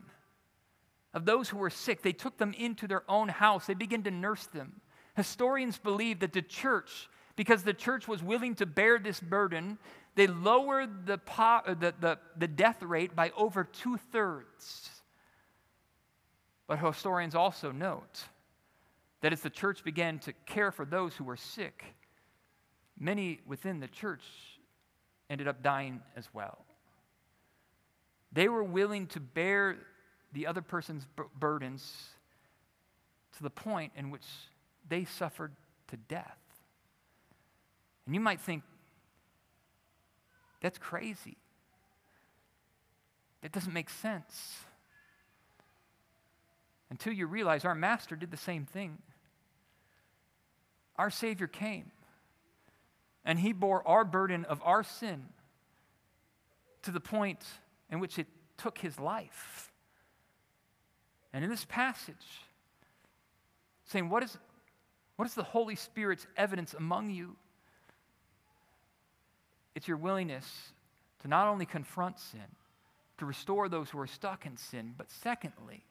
of 1.13 1.25
those 1.25 1.49
who 1.49 1.57
were 1.57 1.69
sick. 1.69 2.01
They 2.01 2.13
took 2.13 2.37
them 2.37 2.53
into 2.57 2.87
their 2.87 3.03
own 3.09 3.29
house, 3.29 3.65
they 3.65 3.73
began 3.73 4.03
to 4.03 4.11
nurse 4.11 4.45
them. 4.47 4.81
Historians 5.19 5.77
believe 5.77 6.21
that 6.21 6.31
the 6.31 6.41
church, 6.41 7.09
because 7.35 7.63
the 7.63 7.73
church 7.73 8.07
was 8.07 8.23
willing 8.23 8.55
to 8.55 8.65
bear 8.65 8.97
this 8.97 9.19
burden, 9.19 9.77
they 10.15 10.27
lowered 10.27 11.05
the, 11.05 11.17
po- 11.17 11.59
uh, 11.65 11.73
the, 11.73 11.93
the, 11.99 12.17
the 12.37 12.47
death 12.47 12.81
rate 12.81 13.17
by 13.17 13.29
over 13.35 13.65
two 13.65 13.97
thirds. 14.13 14.89
But 16.67 16.79
historians 16.79 17.35
also 17.35 17.73
note 17.73 18.23
that 19.19 19.33
as 19.33 19.41
the 19.41 19.49
church 19.49 19.83
began 19.83 20.19
to 20.19 20.31
care 20.45 20.71
for 20.71 20.85
those 20.85 21.13
who 21.17 21.25
were 21.25 21.35
sick, 21.35 21.83
many 22.97 23.41
within 23.45 23.81
the 23.81 23.89
church 23.89 24.23
ended 25.29 25.49
up 25.49 25.61
dying 25.61 25.99
as 26.15 26.29
well. 26.33 26.63
They 28.31 28.47
were 28.47 28.63
willing 28.63 29.07
to 29.07 29.19
bear 29.19 29.75
the 30.31 30.47
other 30.47 30.61
person's 30.61 31.05
burdens 31.37 32.07
to 33.35 33.43
the 33.43 33.49
point 33.49 33.91
in 33.97 34.11
which 34.11 34.23
they 34.89 35.05
suffered 35.05 35.53
to 35.87 35.97
death. 35.97 36.37
And 38.05 38.15
you 38.15 38.21
might 38.21 38.41
think, 38.41 38.63
that's 40.61 40.77
crazy. 40.77 41.37
That 43.41 43.51
doesn't 43.51 43.73
make 43.73 43.89
sense. 43.89 44.57
Until 46.89 47.13
you 47.13 47.27
realize 47.27 47.65
our 47.65 47.75
Master 47.75 48.15
did 48.15 48.31
the 48.31 48.37
same 48.37 48.65
thing. 48.65 48.97
Our 50.97 51.09
Savior 51.09 51.47
came, 51.47 51.91
and 53.23 53.39
He 53.39 53.53
bore 53.53 53.87
our 53.87 54.03
burden 54.03 54.43
of 54.45 54.61
our 54.65 54.83
sin 54.83 55.25
to 56.81 56.91
the 56.91 56.99
point 56.99 57.39
in 57.89 57.99
which 57.99 58.19
it 58.19 58.27
took 58.57 58.79
His 58.79 58.99
life. 58.99 59.71
And 61.31 61.43
in 61.43 61.49
this 61.49 61.63
passage, 61.63 62.15
saying, 63.85 64.09
What 64.09 64.23
is, 64.23 64.37
what 65.19 65.27
is 65.27 65.33
the 65.33 65.43
Holy 65.43 65.75
Spirit's 65.75 66.25
evidence 66.37 66.73
among 66.73 67.09
you? 67.09 67.35
It's 69.75 69.85
your 69.85 69.97
willingness 69.97 70.71
to 71.21 71.27
not 71.27 71.49
only 71.49 71.65
confront 71.65 72.17
sin, 72.17 72.39
to 73.17 73.25
restore 73.25 73.67
those 73.67 73.89
who 73.89 73.99
are 73.99 74.07
stuck 74.07 74.45
in 74.45 74.55
sin, 74.55 74.93
but 74.97 75.11
secondly, 75.11 75.83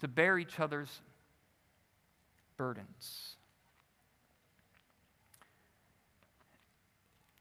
to 0.00 0.08
bear 0.08 0.38
each 0.38 0.60
other's 0.60 1.00
burdens. 2.58 3.36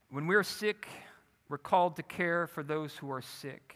When 0.10 0.26
we're 0.26 0.42
sick, 0.42 0.88
we're 1.50 1.58
called 1.58 1.98
to 1.98 2.04
care 2.04 2.48
for 2.48 2.64
those 2.64 2.96
who 2.96 3.12
are 3.12 3.22
sick. 3.22 3.76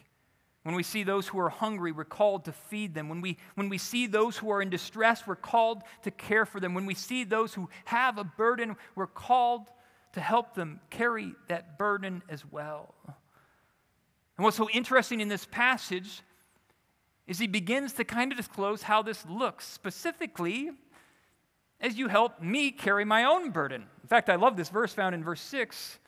When 0.64 0.76
we 0.76 0.84
see 0.84 1.04
those 1.04 1.28
who 1.28 1.40
are 1.40 1.50
hungry, 1.50 1.92
we're 1.92 2.04
called 2.04 2.46
to 2.46 2.52
feed 2.52 2.94
them. 2.94 3.08
When 3.08 3.22
we, 3.22 3.38
when 3.56 3.70
we 3.70 3.78
see 3.78 4.08
those 4.08 4.38
who 4.38 4.50
are 4.52 4.62
in 4.62 4.70
distress, 4.70 5.26
we're 5.26 5.36
called 5.36 5.84
to 6.04 6.12
care 6.12 6.46
for 6.46 6.60
them. 6.60 6.74
When 6.74 6.86
we 6.86 6.96
see 6.96 7.24
those 7.24 7.54
who 7.54 7.70
have 7.86 8.18
a 8.18 8.24
burden, 8.24 8.76
we're 8.96 9.08
called 9.08 9.70
to 10.14 10.20
help 10.20 10.56
them 10.56 10.82
carry 10.90 11.34
that 11.48 11.78
burden 11.78 12.22
as 12.30 12.44
well. 12.46 12.94
And 13.08 14.44
what's 14.44 14.58
so 14.58 14.70
interesting 14.70 15.22
in 15.22 15.28
this 15.28 15.46
passage 15.46 16.22
is 17.28 17.40
he 17.40 17.48
begins 17.48 17.94
to 17.94 18.04
kind 18.04 18.32
of 18.32 18.38
disclose 18.38 18.82
how 18.82 19.02
this 19.02 19.26
looks. 19.28 19.66
Specifically, 19.66 20.72
as 21.80 21.98
you 21.98 22.08
help 22.08 22.42
me 22.42 22.72
carry 22.72 23.06
my 23.06 23.24
own 23.24 23.52
burden. 23.52 23.86
In 24.02 24.08
fact, 24.08 24.30
I 24.30 24.36
love 24.36 24.58
this 24.58 24.70
verse 24.70 24.94
found 24.94 25.16
in 25.16 25.24
verse 25.24 25.42
6. 25.42 26.00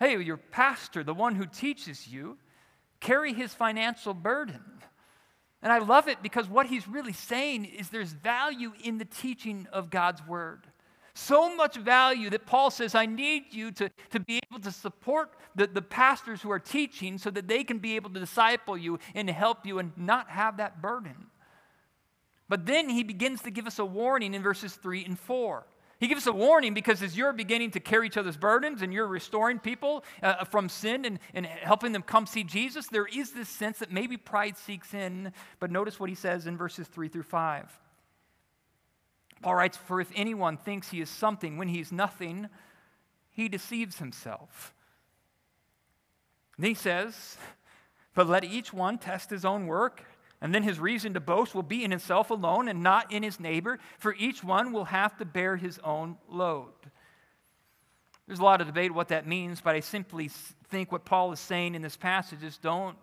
Hey, 0.00 0.20
your 0.20 0.36
pastor, 0.36 1.04
the 1.04 1.14
one 1.14 1.34
who 1.34 1.46
teaches 1.46 2.08
you, 2.08 2.38
carry 3.00 3.32
his 3.32 3.54
financial 3.54 4.14
burden. 4.14 4.60
And 5.62 5.72
I 5.72 5.78
love 5.78 6.08
it 6.08 6.22
because 6.22 6.48
what 6.48 6.66
he's 6.66 6.86
really 6.86 7.12
saying 7.12 7.64
is 7.64 7.88
there's 7.88 8.12
value 8.12 8.72
in 8.84 8.98
the 8.98 9.04
teaching 9.04 9.66
of 9.72 9.90
God's 9.90 10.24
word. 10.26 10.66
So 11.14 11.54
much 11.56 11.76
value 11.76 12.30
that 12.30 12.46
Paul 12.46 12.70
says, 12.70 12.94
I 12.94 13.06
need 13.06 13.52
you 13.52 13.72
to, 13.72 13.90
to 14.10 14.20
be 14.20 14.40
able 14.48 14.60
to 14.62 14.70
support 14.70 15.34
the, 15.56 15.66
the 15.66 15.82
pastors 15.82 16.40
who 16.40 16.50
are 16.52 16.60
teaching 16.60 17.18
so 17.18 17.28
that 17.30 17.48
they 17.48 17.64
can 17.64 17.78
be 17.78 17.96
able 17.96 18.10
to 18.10 18.20
disciple 18.20 18.78
you 18.78 19.00
and 19.16 19.28
help 19.28 19.66
you 19.66 19.80
and 19.80 19.90
not 19.96 20.30
have 20.30 20.58
that 20.58 20.80
burden. 20.80 21.26
But 22.48 22.66
then 22.66 22.88
he 22.88 23.02
begins 23.02 23.42
to 23.42 23.50
give 23.50 23.66
us 23.66 23.80
a 23.80 23.84
warning 23.84 24.32
in 24.32 24.42
verses 24.42 24.74
3 24.74 25.04
and 25.04 25.18
4. 25.18 25.66
He 25.98 26.06
gives 26.06 26.26
a 26.28 26.32
warning 26.32 26.74
because 26.74 27.02
as 27.02 27.16
you're 27.16 27.32
beginning 27.32 27.72
to 27.72 27.80
carry 27.80 28.06
each 28.06 28.16
other's 28.16 28.36
burdens 28.36 28.82
and 28.82 28.92
you're 28.92 29.06
restoring 29.06 29.58
people 29.58 30.04
uh, 30.22 30.44
from 30.44 30.68
sin 30.68 31.04
and, 31.04 31.18
and 31.34 31.44
helping 31.44 31.90
them 31.90 32.02
come 32.02 32.24
see 32.24 32.44
Jesus, 32.44 32.86
there 32.86 33.06
is 33.06 33.32
this 33.32 33.48
sense 33.48 33.78
that 33.80 33.90
maybe 33.90 34.16
pride 34.16 34.56
seeks 34.56 34.94
in. 34.94 35.32
But 35.58 35.72
notice 35.72 35.98
what 35.98 36.08
he 36.08 36.14
says 36.14 36.46
in 36.46 36.56
verses 36.56 36.86
3 36.86 37.08
through 37.08 37.24
5. 37.24 37.80
Paul 39.42 39.56
writes, 39.56 39.76
For 39.76 40.00
if 40.00 40.10
anyone 40.14 40.56
thinks 40.56 40.90
he 40.90 41.00
is 41.00 41.10
something 41.10 41.58
when 41.58 41.68
he's 41.68 41.90
nothing, 41.90 42.48
he 43.30 43.48
deceives 43.48 43.98
himself. 43.98 44.72
Then 46.58 46.68
he 46.68 46.74
says, 46.74 47.38
But 48.14 48.28
let 48.28 48.44
each 48.44 48.72
one 48.72 48.98
test 48.98 49.30
his 49.30 49.44
own 49.44 49.66
work 49.66 50.04
and 50.40 50.54
then 50.54 50.62
his 50.62 50.78
reason 50.78 51.14
to 51.14 51.20
boast 51.20 51.54
will 51.54 51.62
be 51.62 51.84
in 51.84 51.90
himself 51.90 52.30
alone 52.30 52.68
and 52.68 52.82
not 52.82 53.12
in 53.12 53.22
his 53.22 53.40
neighbor, 53.40 53.78
for 53.98 54.14
each 54.14 54.44
one 54.44 54.72
will 54.72 54.84
have 54.84 55.16
to 55.18 55.24
bear 55.24 55.56
his 55.56 55.78
own 55.80 56.16
load. 56.28 56.72
There's 58.26 58.38
a 58.38 58.44
lot 58.44 58.60
of 58.60 58.66
debate 58.66 58.92
what 58.92 59.08
that 59.08 59.26
means, 59.26 59.60
but 59.60 59.74
I 59.74 59.80
simply 59.80 60.30
think 60.68 60.92
what 60.92 61.04
Paul 61.04 61.32
is 61.32 61.40
saying 61.40 61.74
in 61.74 61.82
this 61.82 61.96
passage 61.96 62.44
is 62.44 62.58
don't, 62.58 62.96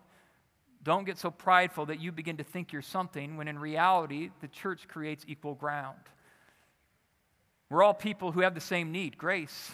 don't 0.83 1.03
get 1.03 1.17
so 1.17 1.31
prideful 1.31 1.87
that 1.87 1.99
you 1.99 2.11
begin 2.11 2.37
to 2.37 2.43
think 2.43 2.71
you're 2.71 2.81
something 2.81 3.35
when 3.35 3.47
in 3.47 3.57
reality 3.57 4.29
the 4.39 4.47
church 4.47 4.87
creates 4.87 5.25
equal 5.27 5.55
ground. 5.55 5.97
We're 7.69 7.83
all 7.83 7.95
people 7.95 8.31
who 8.31 8.41
have 8.41 8.53
the 8.53 8.61
same 8.61 8.91
need 8.91 9.17
grace. 9.17 9.73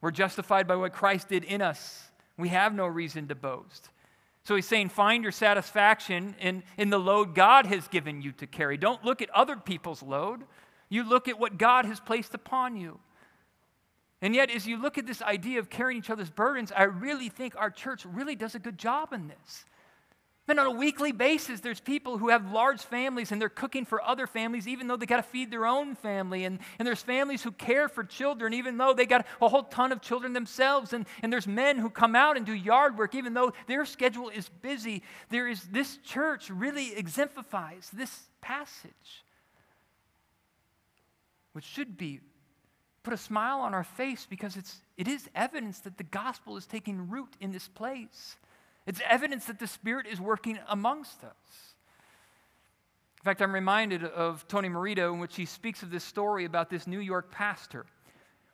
We're 0.00 0.10
justified 0.10 0.68
by 0.68 0.76
what 0.76 0.92
Christ 0.92 1.28
did 1.28 1.42
in 1.42 1.62
us. 1.62 2.10
We 2.36 2.50
have 2.50 2.74
no 2.74 2.86
reason 2.86 3.28
to 3.28 3.34
boast. 3.34 3.88
So 4.46 4.54
he's 4.54 4.66
saying, 4.66 4.90
find 4.90 5.24
your 5.24 5.32
satisfaction 5.32 6.36
in, 6.38 6.62
in 6.78 6.88
the 6.88 7.00
load 7.00 7.34
God 7.34 7.66
has 7.66 7.88
given 7.88 8.22
you 8.22 8.30
to 8.34 8.46
carry. 8.46 8.76
Don't 8.76 9.04
look 9.04 9.20
at 9.20 9.28
other 9.30 9.56
people's 9.56 10.04
load. 10.04 10.44
You 10.88 11.02
look 11.02 11.26
at 11.26 11.40
what 11.40 11.58
God 11.58 11.84
has 11.84 11.98
placed 11.98 12.32
upon 12.32 12.76
you. 12.76 13.00
And 14.22 14.36
yet, 14.36 14.52
as 14.52 14.64
you 14.64 14.80
look 14.80 14.98
at 14.98 15.06
this 15.06 15.20
idea 15.20 15.58
of 15.58 15.68
carrying 15.68 15.98
each 15.98 16.10
other's 16.10 16.30
burdens, 16.30 16.70
I 16.70 16.84
really 16.84 17.28
think 17.28 17.56
our 17.56 17.70
church 17.70 18.04
really 18.04 18.36
does 18.36 18.54
a 18.54 18.60
good 18.60 18.78
job 18.78 19.12
in 19.12 19.26
this. 19.26 19.64
Then 20.46 20.60
on 20.60 20.66
a 20.66 20.70
weekly 20.70 21.10
basis, 21.10 21.60
there's 21.60 21.80
people 21.80 22.18
who 22.18 22.28
have 22.28 22.52
large 22.52 22.80
families 22.80 23.32
and 23.32 23.40
they're 23.40 23.48
cooking 23.48 23.84
for 23.84 24.00
other 24.00 24.28
families, 24.28 24.68
even 24.68 24.86
though 24.86 24.96
they 24.96 25.04
got 25.06 25.16
to 25.16 25.22
feed 25.24 25.50
their 25.50 25.66
own 25.66 25.96
family. 25.96 26.44
And, 26.44 26.60
and 26.78 26.86
there's 26.86 27.02
families 27.02 27.42
who 27.42 27.50
care 27.50 27.88
for 27.88 28.04
children, 28.04 28.54
even 28.54 28.76
though 28.78 28.94
they 28.94 29.06
got 29.06 29.26
a 29.42 29.48
whole 29.48 29.64
ton 29.64 29.90
of 29.90 30.00
children 30.00 30.34
themselves. 30.34 30.92
And, 30.92 31.04
and 31.20 31.32
there's 31.32 31.48
men 31.48 31.78
who 31.78 31.90
come 31.90 32.14
out 32.14 32.36
and 32.36 32.46
do 32.46 32.52
yard 32.52 32.96
work, 32.96 33.16
even 33.16 33.34
though 33.34 33.54
their 33.66 33.84
schedule 33.84 34.28
is 34.28 34.48
busy. 34.48 35.02
There 35.30 35.48
is 35.48 35.64
this 35.64 35.96
church 35.98 36.48
really 36.48 36.94
exemplifies 36.94 37.90
this 37.92 38.16
passage, 38.40 39.24
which 41.54 41.64
should 41.64 41.98
be 41.98 42.20
put 43.02 43.12
a 43.12 43.16
smile 43.16 43.58
on 43.60 43.74
our 43.74 43.84
face 43.84 44.28
because 44.30 44.56
it's, 44.56 44.80
it 44.96 45.08
is 45.08 45.28
evidence 45.34 45.80
that 45.80 45.98
the 45.98 46.04
gospel 46.04 46.56
is 46.56 46.66
taking 46.66 47.10
root 47.10 47.34
in 47.40 47.50
this 47.50 47.66
place. 47.66 48.36
It's 48.86 49.00
evidence 49.08 49.46
that 49.46 49.58
the 49.58 49.66
Spirit 49.66 50.06
is 50.06 50.20
working 50.20 50.58
amongst 50.68 51.24
us. 51.24 51.74
In 53.20 53.24
fact, 53.24 53.42
I'm 53.42 53.52
reminded 53.52 54.04
of 54.04 54.46
Tony 54.46 54.68
Merida, 54.68 55.06
in 55.06 55.18
which 55.18 55.34
he 55.34 55.46
speaks 55.46 55.82
of 55.82 55.90
this 55.90 56.04
story 56.04 56.44
about 56.44 56.70
this 56.70 56.86
New 56.86 57.00
York 57.00 57.32
pastor. 57.32 57.86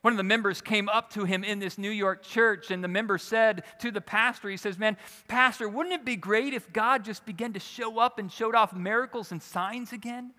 One 0.01 0.11
of 0.11 0.17
the 0.17 0.23
members 0.23 0.61
came 0.61 0.89
up 0.89 1.11
to 1.11 1.23
him 1.23 1.45
in 1.45 1.59
this 1.59 1.77
New 1.77 1.91
York 1.91 2.23
church, 2.23 2.71
and 2.71 2.83
the 2.83 2.89
member 2.89 3.17
said 3.17 3.63
to 3.79 3.89
the 3.89 4.01
pastor, 4.01 4.49
He 4.49 4.57
says, 4.57 4.77
Man, 4.77 4.97
Pastor, 5.29 5.69
wouldn't 5.69 5.93
it 5.93 6.03
be 6.03 6.17
great 6.17 6.53
if 6.53 6.73
God 6.73 7.05
just 7.05 7.25
began 7.25 7.53
to 7.53 7.59
show 7.59 7.99
up 7.99 8.19
and 8.19 8.29
showed 8.29 8.53
off 8.53 8.73
miracles 8.73 9.31
and 9.31 9.41
signs 9.41 9.93
again? 9.93 10.33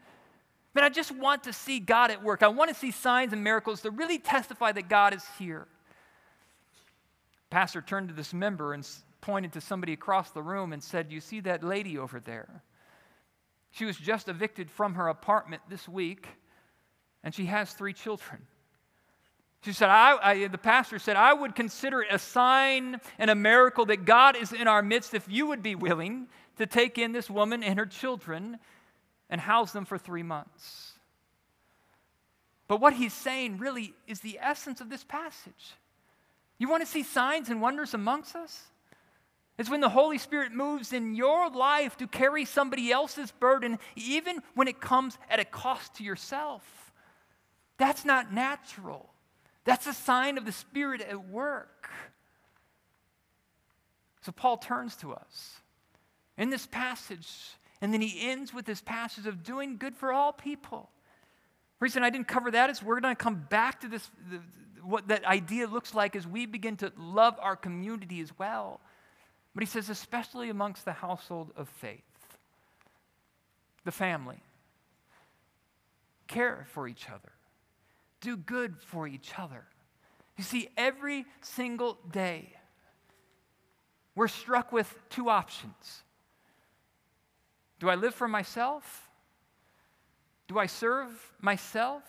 Man, 0.74 0.84
I 0.84 0.88
just 0.90 1.12
want 1.12 1.44
to 1.44 1.52
see 1.52 1.78
God 1.78 2.10
at 2.10 2.22
work. 2.22 2.42
I 2.42 2.48
want 2.48 2.68
to 2.68 2.74
see 2.74 2.90
signs 2.90 3.32
and 3.32 3.42
miracles 3.42 3.82
to 3.82 3.90
really 3.90 4.18
testify 4.18 4.72
that 4.72 4.88
God 4.88 5.14
is 5.14 5.24
here. 5.38 5.66
Pastor 7.48 7.80
turned 7.80 8.08
to 8.08 8.14
this 8.14 8.34
member 8.34 8.74
and 8.74 8.84
pointed 9.24 9.54
to 9.54 9.60
somebody 9.60 9.94
across 9.94 10.30
the 10.32 10.42
room 10.42 10.74
and 10.74 10.82
said, 10.82 11.10
You 11.10 11.18
see 11.18 11.40
that 11.40 11.64
lady 11.64 11.96
over 11.96 12.20
there? 12.20 12.62
She 13.70 13.86
was 13.86 13.96
just 13.96 14.28
evicted 14.28 14.70
from 14.70 14.94
her 14.94 15.08
apartment 15.08 15.62
this 15.66 15.88
week, 15.88 16.28
and 17.22 17.34
she 17.34 17.46
has 17.46 17.72
three 17.72 17.94
children. 17.94 18.42
She 19.62 19.72
said, 19.72 19.88
I, 19.88 20.18
I, 20.22 20.46
the 20.48 20.58
pastor 20.58 20.98
said, 20.98 21.16
I 21.16 21.32
would 21.32 21.54
consider 21.54 22.02
it 22.02 22.08
a 22.10 22.18
sign 22.18 23.00
and 23.18 23.30
a 23.30 23.34
miracle 23.34 23.86
that 23.86 24.04
God 24.04 24.36
is 24.36 24.52
in 24.52 24.68
our 24.68 24.82
midst 24.82 25.14
if 25.14 25.26
you 25.26 25.46
would 25.46 25.62
be 25.62 25.74
willing 25.74 26.28
to 26.58 26.66
take 26.66 26.98
in 26.98 27.12
this 27.12 27.30
woman 27.30 27.62
and 27.62 27.78
her 27.78 27.86
children 27.86 28.58
and 29.30 29.40
house 29.40 29.72
them 29.72 29.86
for 29.86 29.96
three 29.96 30.22
months. 30.22 30.92
But 32.68 32.78
what 32.78 32.92
he's 32.92 33.14
saying 33.14 33.56
really 33.56 33.94
is 34.06 34.20
the 34.20 34.38
essence 34.38 34.82
of 34.82 34.90
this 34.90 35.02
passage. 35.02 35.72
You 36.58 36.68
want 36.68 36.82
to 36.82 36.86
see 36.86 37.02
signs 37.02 37.48
and 37.48 37.62
wonders 37.62 37.94
amongst 37.94 38.36
us? 38.36 38.64
It's 39.56 39.70
when 39.70 39.80
the 39.80 39.88
Holy 39.88 40.18
Spirit 40.18 40.52
moves 40.52 40.92
in 40.92 41.14
your 41.14 41.48
life 41.48 41.96
to 41.98 42.08
carry 42.08 42.44
somebody 42.44 42.90
else's 42.90 43.30
burden, 43.30 43.78
even 43.94 44.40
when 44.54 44.66
it 44.66 44.80
comes 44.80 45.16
at 45.30 45.38
a 45.38 45.44
cost 45.44 45.94
to 45.96 46.04
yourself. 46.04 46.92
That's 47.76 48.04
not 48.04 48.32
natural. 48.32 49.10
That's 49.64 49.86
a 49.86 49.94
sign 49.94 50.38
of 50.38 50.44
the 50.44 50.52
Spirit 50.52 51.00
at 51.00 51.28
work. 51.28 51.90
So 54.22 54.32
Paul 54.32 54.56
turns 54.56 54.96
to 54.96 55.12
us 55.12 55.60
in 56.36 56.50
this 56.50 56.66
passage, 56.66 57.28
and 57.80 57.92
then 57.92 58.00
he 58.00 58.28
ends 58.28 58.52
with 58.52 58.64
this 58.64 58.80
passage 58.80 59.26
of 59.26 59.44
doing 59.44 59.76
good 59.76 59.94
for 59.94 60.12
all 60.12 60.32
people. 60.32 60.90
The 61.78 61.84
reason 61.84 62.02
I 62.02 62.10
didn't 62.10 62.28
cover 62.28 62.50
that 62.50 62.70
is 62.70 62.82
we're 62.82 63.00
going 63.00 63.14
to 63.14 63.22
come 63.22 63.46
back 63.48 63.82
to 63.82 63.88
this, 63.88 64.10
the, 64.30 64.40
what 64.82 65.08
that 65.08 65.24
idea 65.24 65.66
looks 65.66 65.94
like 65.94 66.16
as 66.16 66.26
we 66.26 66.46
begin 66.46 66.76
to 66.78 66.92
love 66.96 67.36
our 67.40 67.54
community 67.54 68.20
as 68.20 68.36
well. 68.38 68.80
But 69.54 69.62
he 69.62 69.66
says, 69.66 69.88
especially 69.88 70.50
amongst 70.50 70.84
the 70.84 70.92
household 70.92 71.52
of 71.56 71.68
faith, 71.68 72.02
the 73.84 73.92
family. 73.92 74.42
Care 76.26 76.66
for 76.72 76.88
each 76.88 77.08
other, 77.08 77.32
do 78.20 78.36
good 78.36 78.76
for 78.78 79.06
each 79.06 79.38
other. 79.38 79.64
You 80.36 80.42
see, 80.42 80.68
every 80.76 81.26
single 81.42 81.98
day, 82.10 82.52
we're 84.16 84.28
struck 84.28 84.72
with 84.72 84.92
two 85.10 85.28
options. 85.28 86.02
Do 87.78 87.88
I 87.88 87.94
live 87.94 88.14
for 88.14 88.26
myself? 88.26 89.08
Do 90.48 90.58
I 90.58 90.66
serve 90.66 91.32
myself? 91.40 92.02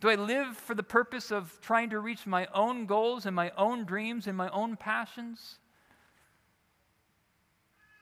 Do 0.00 0.08
I 0.08 0.14
live 0.14 0.56
for 0.56 0.74
the 0.74 0.82
purpose 0.82 1.30
of 1.30 1.58
trying 1.60 1.90
to 1.90 2.00
reach 2.00 2.26
my 2.26 2.46
own 2.54 2.86
goals 2.86 3.26
and 3.26 3.34
my 3.34 3.50
own 3.56 3.84
dreams 3.84 4.26
and 4.26 4.36
my 4.36 4.48
own 4.50 4.76
passions? 4.76 5.58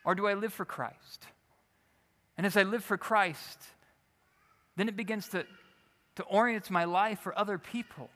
Or 0.05 0.15
do 0.15 0.27
I 0.27 0.35
live 0.35 0.53
for 0.53 0.65
Christ? 0.65 1.27
And 2.37 2.47
as 2.47 2.57
I 2.57 2.63
live 2.63 2.85
for 2.85 2.97
Christ, 2.97 3.59
then 4.77 4.89
it 4.89 4.97
begins 4.97 5.29
to, 5.29 5.47
to 6.17 6.23
orient 6.25 6.71
my 6.71 6.85
life 6.85 7.21
for 7.21 7.37
other 7.39 7.59
people. 7.59 8.11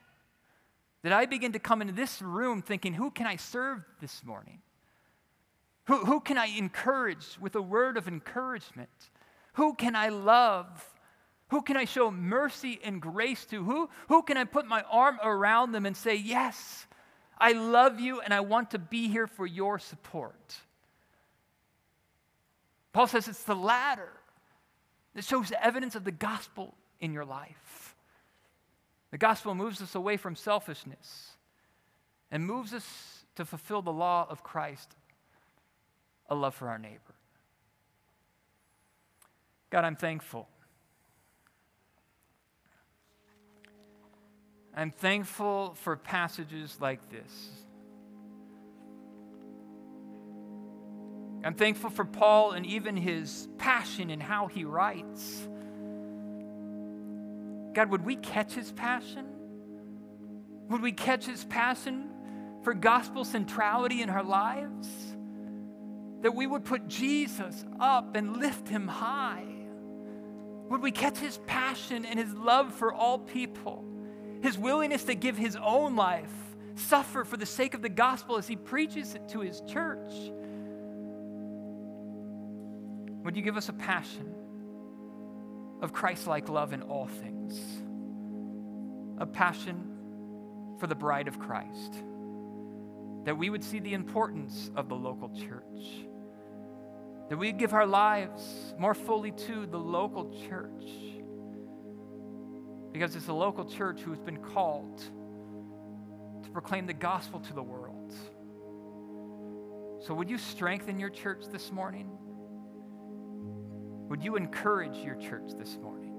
That 1.03 1.13
I 1.13 1.25
begin 1.25 1.53
to 1.53 1.59
come 1.59 1.81
into 1.81 1.93
this 1.93 2.21
room 2.21 2.61
thinking, 2.61 2.93
who 2.93 3.09
can 3.09 3.25
I 3.25 3.37
serve 3.37 3.83
this 4.01 4.23
morning? 4.23 4.59
Who, 5.85 6.05
who 6.05 6.19
can 6.19 6.37
I 6.37 6.47
encourage 6.47 7.37
with 7.39 7.55
a 7.55 7.61
word 7.61 7.97
of 7.97 8.07
encouragement? 8.07 8.89
Who 9.53 9.73
can 9.73 9.95
I 9.95 10.09
love? 10.09 10.67
Who 11.49 11.61
can 11.63 11.77
I 11.77 11.85
show 11.85 12.11
mercy 12.11 12.79
and 12.83 13.01
grace 13.01 13.45
to? 13.47 13.63
Who, 13.63 13.89
who 14.07 14.21
can 14.21 14.37
I 14.37 14.43
put 14.43 14.67
my 14.67 14.83
arm 14.91 15.17
around 15.23 15.71
them 15.71 15.85
and 15.85 15.97
say, 15.97 16.15
Yes, 16.15 16.85
I 17.39 17.53
love 17.53 17.99
you 17.99 18.21
and 18.21 18.33
I 18.33 18.41
want 18.41 18.71
to 18.71 18.79
be 18.79 19.07
here 19.07 19.25
for 19.25 19.47
your 19.47 19.79
support? 19.79 20.55
Paul 22.91 23.07
says 23.07 23.27
it's 23.27 23.43
the 23.43 23.55
latter 23.55 24.09
that 25.15 25.23
shows 25.23 25.49
the 25.49 25.63
evidence 25.63 25.95
of 25.95 26.03
the 26.03 26.11
gospel 26.11 26.75
in 26.99 27.13
your 27.13 27.25
life. 27.25 27.95
The 29.11 29.17
gospel 29.17 29.55
moves 29.55 29.81
us 29.81 29.95
away 29.95 30.17
from 30.17 30.35
selfishness 30.35 31.31
and 32.31 32.45
moves 32.45 32.73
us 32.73 33.25
to 33.35 33.45
fulfill 33.45 33.81
the 33.81 33.91
law 33.91 34.27
of 34.29 34.43
Christ, 34.43 34.95
a 36.29 36.35
love 36.35 36.55
for 36.55 36.69
our 36.69 36.77
neighbor. 36.77 37.15
God, 39.69 39.83
I'm 39.83 39.95
thankful. 39.95 40.47
I'm 44.75 44.91
thankful 44.91 45.75
for 45.75 45.95
passages 45.95 46.77
like 46.79 47.09
this. 47.09 47.49
I'm 51.43 51.53
thankful 51.53 51.89
for 51.89 52.05
Paul 52.05 52.51
and 52.51 52.65
even 52.65 52.97
his 52.97 53.47
passion 53.57 54.09
in 54.09 54.19
how 54.19 54.47
he 54.47 54.65
writes. 54.65 55.47
God, 57.73 57.89
would 57.91 58.03
we 58.03 58.17
catch 58.17 58.53
his 58.53 58.71
passion? 58.71 59.25
Would 60.69 60.81
we 60.81 60.91
catch 60.91 61.25
his 61.25 61.45
passion 61.45 62.09
for 62.63 62.73
gospel 62.73 63.23
centrality 63.23 64.01
in 64.01 64.09
our 64.09 64.23
lives? 64.23 64.87
That 66.21 66.35
we 66.35 66.45
would 66.45 66.65
put 66.65 66.87
Jesus 66.87 67.63
up 67.79 68.15
and 68.15 68.37
lift 68.37 68.67
him 68.67 68.87
high? 68.87 69.45
Would 70.69 70.81
we 70.81 70.91
catch 70.91 71.17
his 71.17 71.39
passion 71.47 72.05
and 72.05 72.19
his 72.19 72.33
love 72.33 72.73
for 72.73 72.93
all 72.93 73.17
people? 73.17 73.85
His 74.41 74.57
willingness 74.57 75.05
to 75.05 75.15
give 75.15 75.37
his 75.37 75.55
own 75.55 75.95
life, 75.95 76.31
suffer 76.75 77.23
for 77.23 77.37
the 77.37 77.45
sake 77.45 77.73
of 77.73 77.81
the 77.81 77.89
gospel 77.89 78.37
as 78.37 78.47
he 78.47 78.55
preaches 78.55 79.15
it 79.15 79.29
to 79.29 79.39
his 79.39 79.61
church? 79.61 80.11
Would 83.29 83.37
you 83.37 83.43
give 83.43 83.57
us 83.57 83.69
a 83.69 83.73
passion 83.73 84.33
of 85.83 85.93
Christ 85.93 86.25
like 86.25 86.49
love 86.49 86.73
in 86.73 86.81
all 86.81 87.05
things? 87.05 87.61
A 89.19 89.27
passion 89.27 90.75
for 90.79 90.87
the 90.87 90.95
bride 90.95 91.27
of 91.27 91.37
Christ. 91.37 91.93
That 93.25 93.37
we 93.37 93.51
would 93.51 93.63
see 93.63 93.77
the 93.77 93.93
importance 93.93 94.71
of 94.75 94.89
the 94.89 94.95
local 94.95 95.29
church. 95.29 96.07
That 97.29 97.37
we 97.37 97.51
give 97.51 97.75
our 97.75 97.85
lives 97.85 98.73
more 98.79 98.95
fully 98.95 99.29
to 99.29 99.67
the 99.67 99.77
local 99.77 100.35
church. 100.49 100.89
Because 102.91 103.15
it's 103.15 103.27
the 103.27 103.35
local 103.35 103.65
church 103.65 103.99
who 103.99 104.09
has 104.09 104.21
been 104.21 104.37
called 104.37 105.03
to 106.41 106.49
proclaim 106.49 106.87
the 106.87 106.93
gospel 106.93 107.41
to 107.41 107.53
the 107.53 107.61
world. 107.61 108.11
So, 110.01 110.15
would 110.15 110.31
you 110.31 110.39
strengthen 110.39 110.99
your 110.99 111.11
church 111.11 111.43
this 111.51 111.71
morning? 111.71 112.09
Would 114.09 114.23
you 114.23 114.35
encourage 114.35 114.97
your 114.97 115.15
church 115.15 115.51
this 115.57 115.77
morning? 115.81 116.11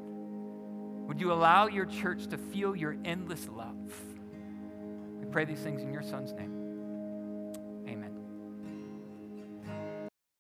Would 1.09 1.21
you 1.21 1.33
allow 1.33 1.67
your 1.67 1.87
church 1.87 2.29
to 2.29 2.39
feel 2.39 2.77
your 2.77 2.97
endless 3.05 3.49
love? 3.49 3.77
We 5.19 5.27
pray 5.27 5.45
these 5.45 5.59
things 5.59 5.83
in 5.83 5.93
your 5.93 6.05
son's 6.05 6.33
name. 6.33 6.60